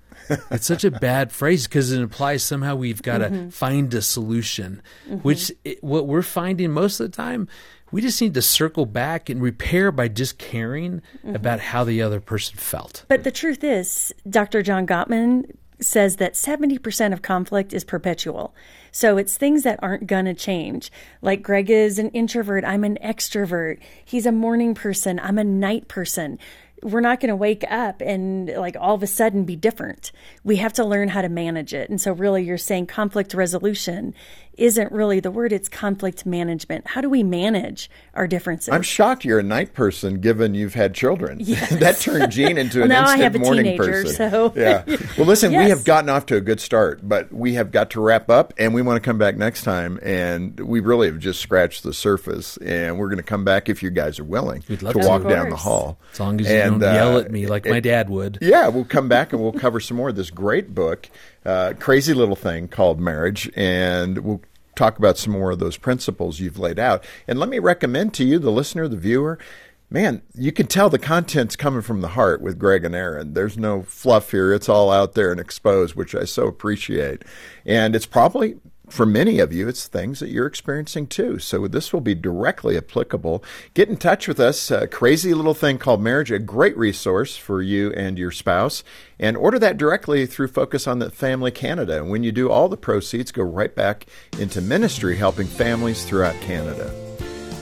It's 0.51 0.67
such 0.67 0.85
a 0.85 0.91
bad 0.91 1.33
phrase 1.33 1.67
because 1.67 1.93
it 1.93 2.01
implies 2.01 2.43
somehow 2.43 2.75
we've 2.77 3.03
got 3.03 3.19
to 3.19 3.27
Mm-hmm. 3.27 3.49
find 3.51 3.93
a 3.95 4.03
solution, 4.03 4.83
which 5.23 5.53
it, 5.65 5.83
what 5.83 6.07
we're 6.07 6.23
finding 6.23 6.71
most 6.73 7.01
of 7.01 7.11
the 7.11 7.17
time. 7.17 7.49
We 7.93 8.01
just 8.03 8.21
need 8.21 8.35
to 8.35 8.43
circle 8.43 8.85
back 8.87 9.29
and 9.31 9.41
repair 9.41 9.93
by 9.93 10.09
just 10.09 10.39
caring 10.39 11.03
Mm-hmm. 11.25 11.35
about 11.37 11.61
how 11.61 11.85
the 11.85 12.03
other 12.03 12.21
person 12.21 12.57
felt. 12.57 13.05
But 13.09 13.25
the 13.25 13.31
truth 13.31 13.62
is, 13.65 14.12
Dr. 14.29 14.62
John 14.62 14.87
Gottman 14.87 15.51
says 15.81 16.17
that 16.17 16.33
70% 16.35 17.12
of 17.12 17.21
conflict 17.21 17.75
is 17.75 17.85
perpetual. 17.85 18.55
So 18.93 19.19
it's 19.19 19.37
things 19.37 19.62
that 19.65 19.79
aren't 19.83 20.07
going 20.07 20.25
to 20.25 20.33
change. 20.33 20.91
Like 21.21 21.43
Greg 21.43 21.69
is 21.69 21.99
an 21.99 22.09
introvert, 22.11 22.65
I'm 22.65 22.83
an 22.83 22.97
extrovert. 23.05 23.79
He's 24.03 24.25
a 24.25 24.33
morning 24.33 24.75
person, 24.75 25.21
I'm 25.21 25.37
a 25.37 25.45
night 25.45 25.87
person. 25.87 26.39
We're 26.87 27.01
not 27.01 27.18
going 27.18 27.31
to 27.31 27.37
wake 27.37 27.64
up 27.68 28.01
and 28.01 28.49
like 28.49 28.77
all 28.79 28.94
of 28.94 29.03
a 29.03 29.09
sudden 29.09 29.44
be 29.44 29.57
different. 29.57 30.12
We 30.44 30.57
have 30.57 30.72
to 30.75 30.85
learn 30.85 31.09
how 31.09 31.22
to 31.22 31.29
manage 31.29 31.75
it. 31.75 31.90
And 31.90 32.01
so 32.01 32.12
really 32.12 32.44
you're 32.44 32.59
saying 32.59 32.87
conflict 32.87 33.35
resolution 33.35 34.14
isn't 34.57 34.90
really 34.92 35.21
the 35.21 35.31
word, 35.31 35.53
it's 35.53 35.69
conflict 35.69 36.25
management. 36.27 36.87
How 36.88 37.01
do 37.01 37.09
we 37.11 37.23
manage 37.23 37.90
our 38.14 38.27
differences? 38.27 38.69
I'm 38.73 38.83
shocked 38.83 39.25
you're 39.25 39.38
a 39.38 39.42
night 39.42 39.75
person 39.75 40.21
given 40.21 40.55
you've 40.55 40.75
had 40.75 40.95
children. 40.95 41.38
that 41.45 41.99
turned 42.01 42.33
Jean 42.33 42.59
into 42.59 42.79
Well, 42.81 42.85
an 42.85 42.88
now 42.90 43.01
I 43.07 43.12
instant 43.14 43.23
have 43.23 43.35
a 43.35 43.38
morning 43.38 43.64
teenager, 43.64 43.85
person. 44.03 44.16
so- 44.31 44.53
Yeah. 44.57 44.85
Well, 45.16 45.27
listen, 45.27 45.51
we 45.53 45.71
have 45.71 45.85
gotten 45.85 46.11
off 46.11 46.27
to 46.27 46.37
a 46.37 46.40
good 46.40 46.61
start, 46.61 47.01
but 47.03 47.33
we 47.33 47.55
have 47.55 47.71
got 47.71 47.90
to 47.90 48.01
wrap 48.01 48.29
up 48.29 48.53
and 48.59 48.75
we 48.75 48.83
want 48.83 49.03
to 49.03 49.07
come 49.07 49.16
back 49.19 49.37
next 49.37 49.62
time. 49.62 49.99
And 50.03 50.59
we 50.61 50.81
really 50.81 51.07
have 51.07 51.19
just 51.19 51.40
scratched 51.40 51.83
the 51.85 51.95
surface. 51.95 52.57
And 52.59 52.99
we're 52.99 53.07
going 53.09 53.16
to 53.19 53.23
come 53.23 53.45
back 53.45 53.69
if 53.69 53.83
you 53.83 53.90
guys 53.90 54.19
are 54.19 54.25
willing 54.25 54.62
We'd 54.69 54.83
love 54.83 54.95
to 54.95 55.01
to. 55.01 55.07
walk 55.09 55.23
down 55.27 55.49
the 55.51 55.57
hall. 55.57 55.99
As 56.12 56.21
long 56.21 56.40
as 56.40 56.49
you 56.49 56.55
And, 56.55 56.81
don't 56.81 56.95
yell 56.95 57.16
uh, 57.16 57.21
at 57.21 57.31
me 57.31 57.47
like 57.47 57.64
my 57.66 57.81
dad 57.81 58.11
would. 58.11 58.38
Yeah, 58.42 58.69
we'll 58.69 58.85
come 58.85 59.09
back 59.09 59.33
and 59.33 59.40
we'll 59.42 59.53
cover 59.53 59.81
some 59.81 59.97
more 59.97 60.11
of 60.11 60.16
this 60.16 60.31
great 60.31 60.75
book, 60.75 61.09
uh, 61.46 61.74
crazy 61.78 62.12
little 62.12 62.37
thing 62.37 62.68
called 62.68 63.00
marriage, 63.00 63.50
and 63.54 64.18
we'll 64.18 64.42
talk 64.74 64.98
about 64.98 65.16
some 65.16 65.32
more 65.32 65.52
of 65.52 65.59
those 65.59 65.76
principles 65.76 66.40
you've 66.40 66.59
laid 66.59 66.78
out. 66.78 67.04
And 67.26 67.38
let 67.38 67.48
me 67.48 67.59
recommend 67.59 68.12
to 68.14 68.24
you, 68.24 68.38
the 68.38 68.50
listener, 68.50 68.88
the 68.88 68.96
viewer, 68.96 69.38
man, 69.88 70.22
you 70.35 70.52
can 70.52 70.66
tell 70.66 70.90
the 70.90 70.98
content's 70.98 71.56
coming 71.56 71.82
from 71.82 72.00
the 72.00 72.09
heart 72.09 72.40
with 72.40 72.59
Greg 72.59 72.85
and 72.85 72.94
Erin. 72.94 73.35
There's 73.35 73.56
no 73.56 73.82
fluff 73.82 74.32
here; 74.32 74.52
it's 74.52 74.68
all 74.68 74.90
out 74.90 75.14
there 75.14 75.30
and 75.30 75.40
exposed, 75.40 75.94
which 75.94 76.14
I 76.14 76.24
so 76.24 76.46
appreciate. 76.46 77.22
And 77.64 77.94
it's 77.94 78.06
probably 78.06 78.56
for 78.88 79.05
many 79.05 79.40
of 79.40 79.53
you, 79.53 79.68
it's 79.68 79.88
things 79.88 80.20
that 80.20 80.31
you're 80.31 80.46
experiencing 80.46 81.09
too. 81.09 81.38
So 81.38 81.66
this 81.66 81.92
will 81.92 82.01
be 82.01 82.14
directly 82.14 82.77
applicable. 82.77 83.42
Get 83.75 83.88
in 83.88 83.96
touch 83.96 84.29
with 84.29 84.38
us. 84.38 84.70
A 84.70 84.87
crazy 84.87 85.35
little 85.35 85.55
thing 85.55 85.79
called 85.79 86.01
marriage, 86.01 86.31
a 86.31 86.38
great 86.38 86.77
resource 86.77 87.37
for 87.37 87.62
you 87.62 87.92
and 87.92 88.18
your 88.18 88.31
spouse. 88.31 88.85
And 89.18 89.37
order 89.37 89.59
that 89.59 89.77
directly 89.77 90.27
through 90.27 90.49
Focus 90.49 90.87
on 90.87 91.01
the 91.01 91.11
Family 91.11 91.51
Canada. 91.51 91.96
And 91.99 92.11
when 92.11 92.22
you 92.22 92.31
do, 92.31 92.51
all 92.51 92.68
the 92.68 92.77
proceeds 92.77 93.33
go 93.33 93.42
right 93.42 93.75
back 93.75 94.07
into 94.38 94.61
ministry, 94.61 95.16
helping 95.16 95.46
families 95.46 96.05
throughout 96.05 96.40
Canada. 96.42 96.94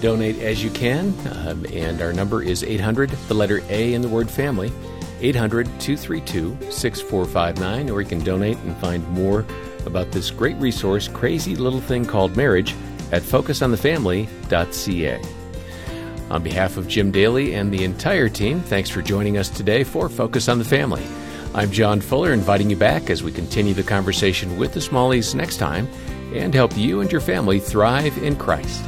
Donate 0.03 0.39
as 0.41 0.63
you 0.63 0.71
can, 0.71 1.15
um, 1.47 1.65
and 1.73 2.03
our 2.03 2.13
number 2.13 2.43
is 2.43 2.63
800, 2.63 3.09
the 3.29 3.35
letter 3.35 3.63
A 3.71 3.95
in 3.95 4.03
the 4.03 4.09
word 4.09 4.29
family, 4.29 4.71
800 5.21 5.65
232 5.81 6.71
6459, 6.71 7.89
or 7.89 8.03
you 8.03 8.07
can 8.07 8.23
donate 8.23 8.59
and 8.59 8.77
find 8.77 9.09
more 9.09 9.47
about 9.87 10.13
this 10.13 10.31
great 10.31 10.57
resource, 10.57 11.09
crazy 11.09 11.57
little 11.57 11.81
thing 11.81 12.05
called 12.05 12.37
marriage, 12.37 12.75
at 13.13 13.23
focusonthefamily.ca. 13.23 15.23
On 16.31 16.43
behalf 16.43 16.77
of 16.77 16.89
Jim 16.89 17.11
Daly 17.11 17.55
and 17.55 17.73
the 17.73 17.85
entire 17.85 18.29
team, 18.29 18.61
thanks 18.61 18.91
for 18.91 19.03
joining 19.03 19.39
us 19.39 19.49
today 19.49 19.85
for 19.85 20.09
Focus 20.09 20.49
on 20.49 20.59
the 20.59 20.65
Family. 20.65 21.05
I'm 21.55 21.71
John 21.71 22.01
Fuller, 22.01 22.33
inviting 22.33 22.71
you 22.71 22.77
back 22.77 23.11
as 23.11 23.23
we 23.23 23.31
continue 23.31 23.75
the 23.75 23.83
conversation 23.83 24.57
with 24.57 24.73
the 24.73 24.81
Smalleys 24.81 25.35
next 25.35 25.59
time 25.59 25.87
and 26.33 26.53
help 26.53 26.77
you 26.77 27.01
and 27.01 27.13
your 27.13 27.21
family 27.21 27.61
thrive 27.61 28.17
in 28.19 28.37
Christ. 28.37 28.83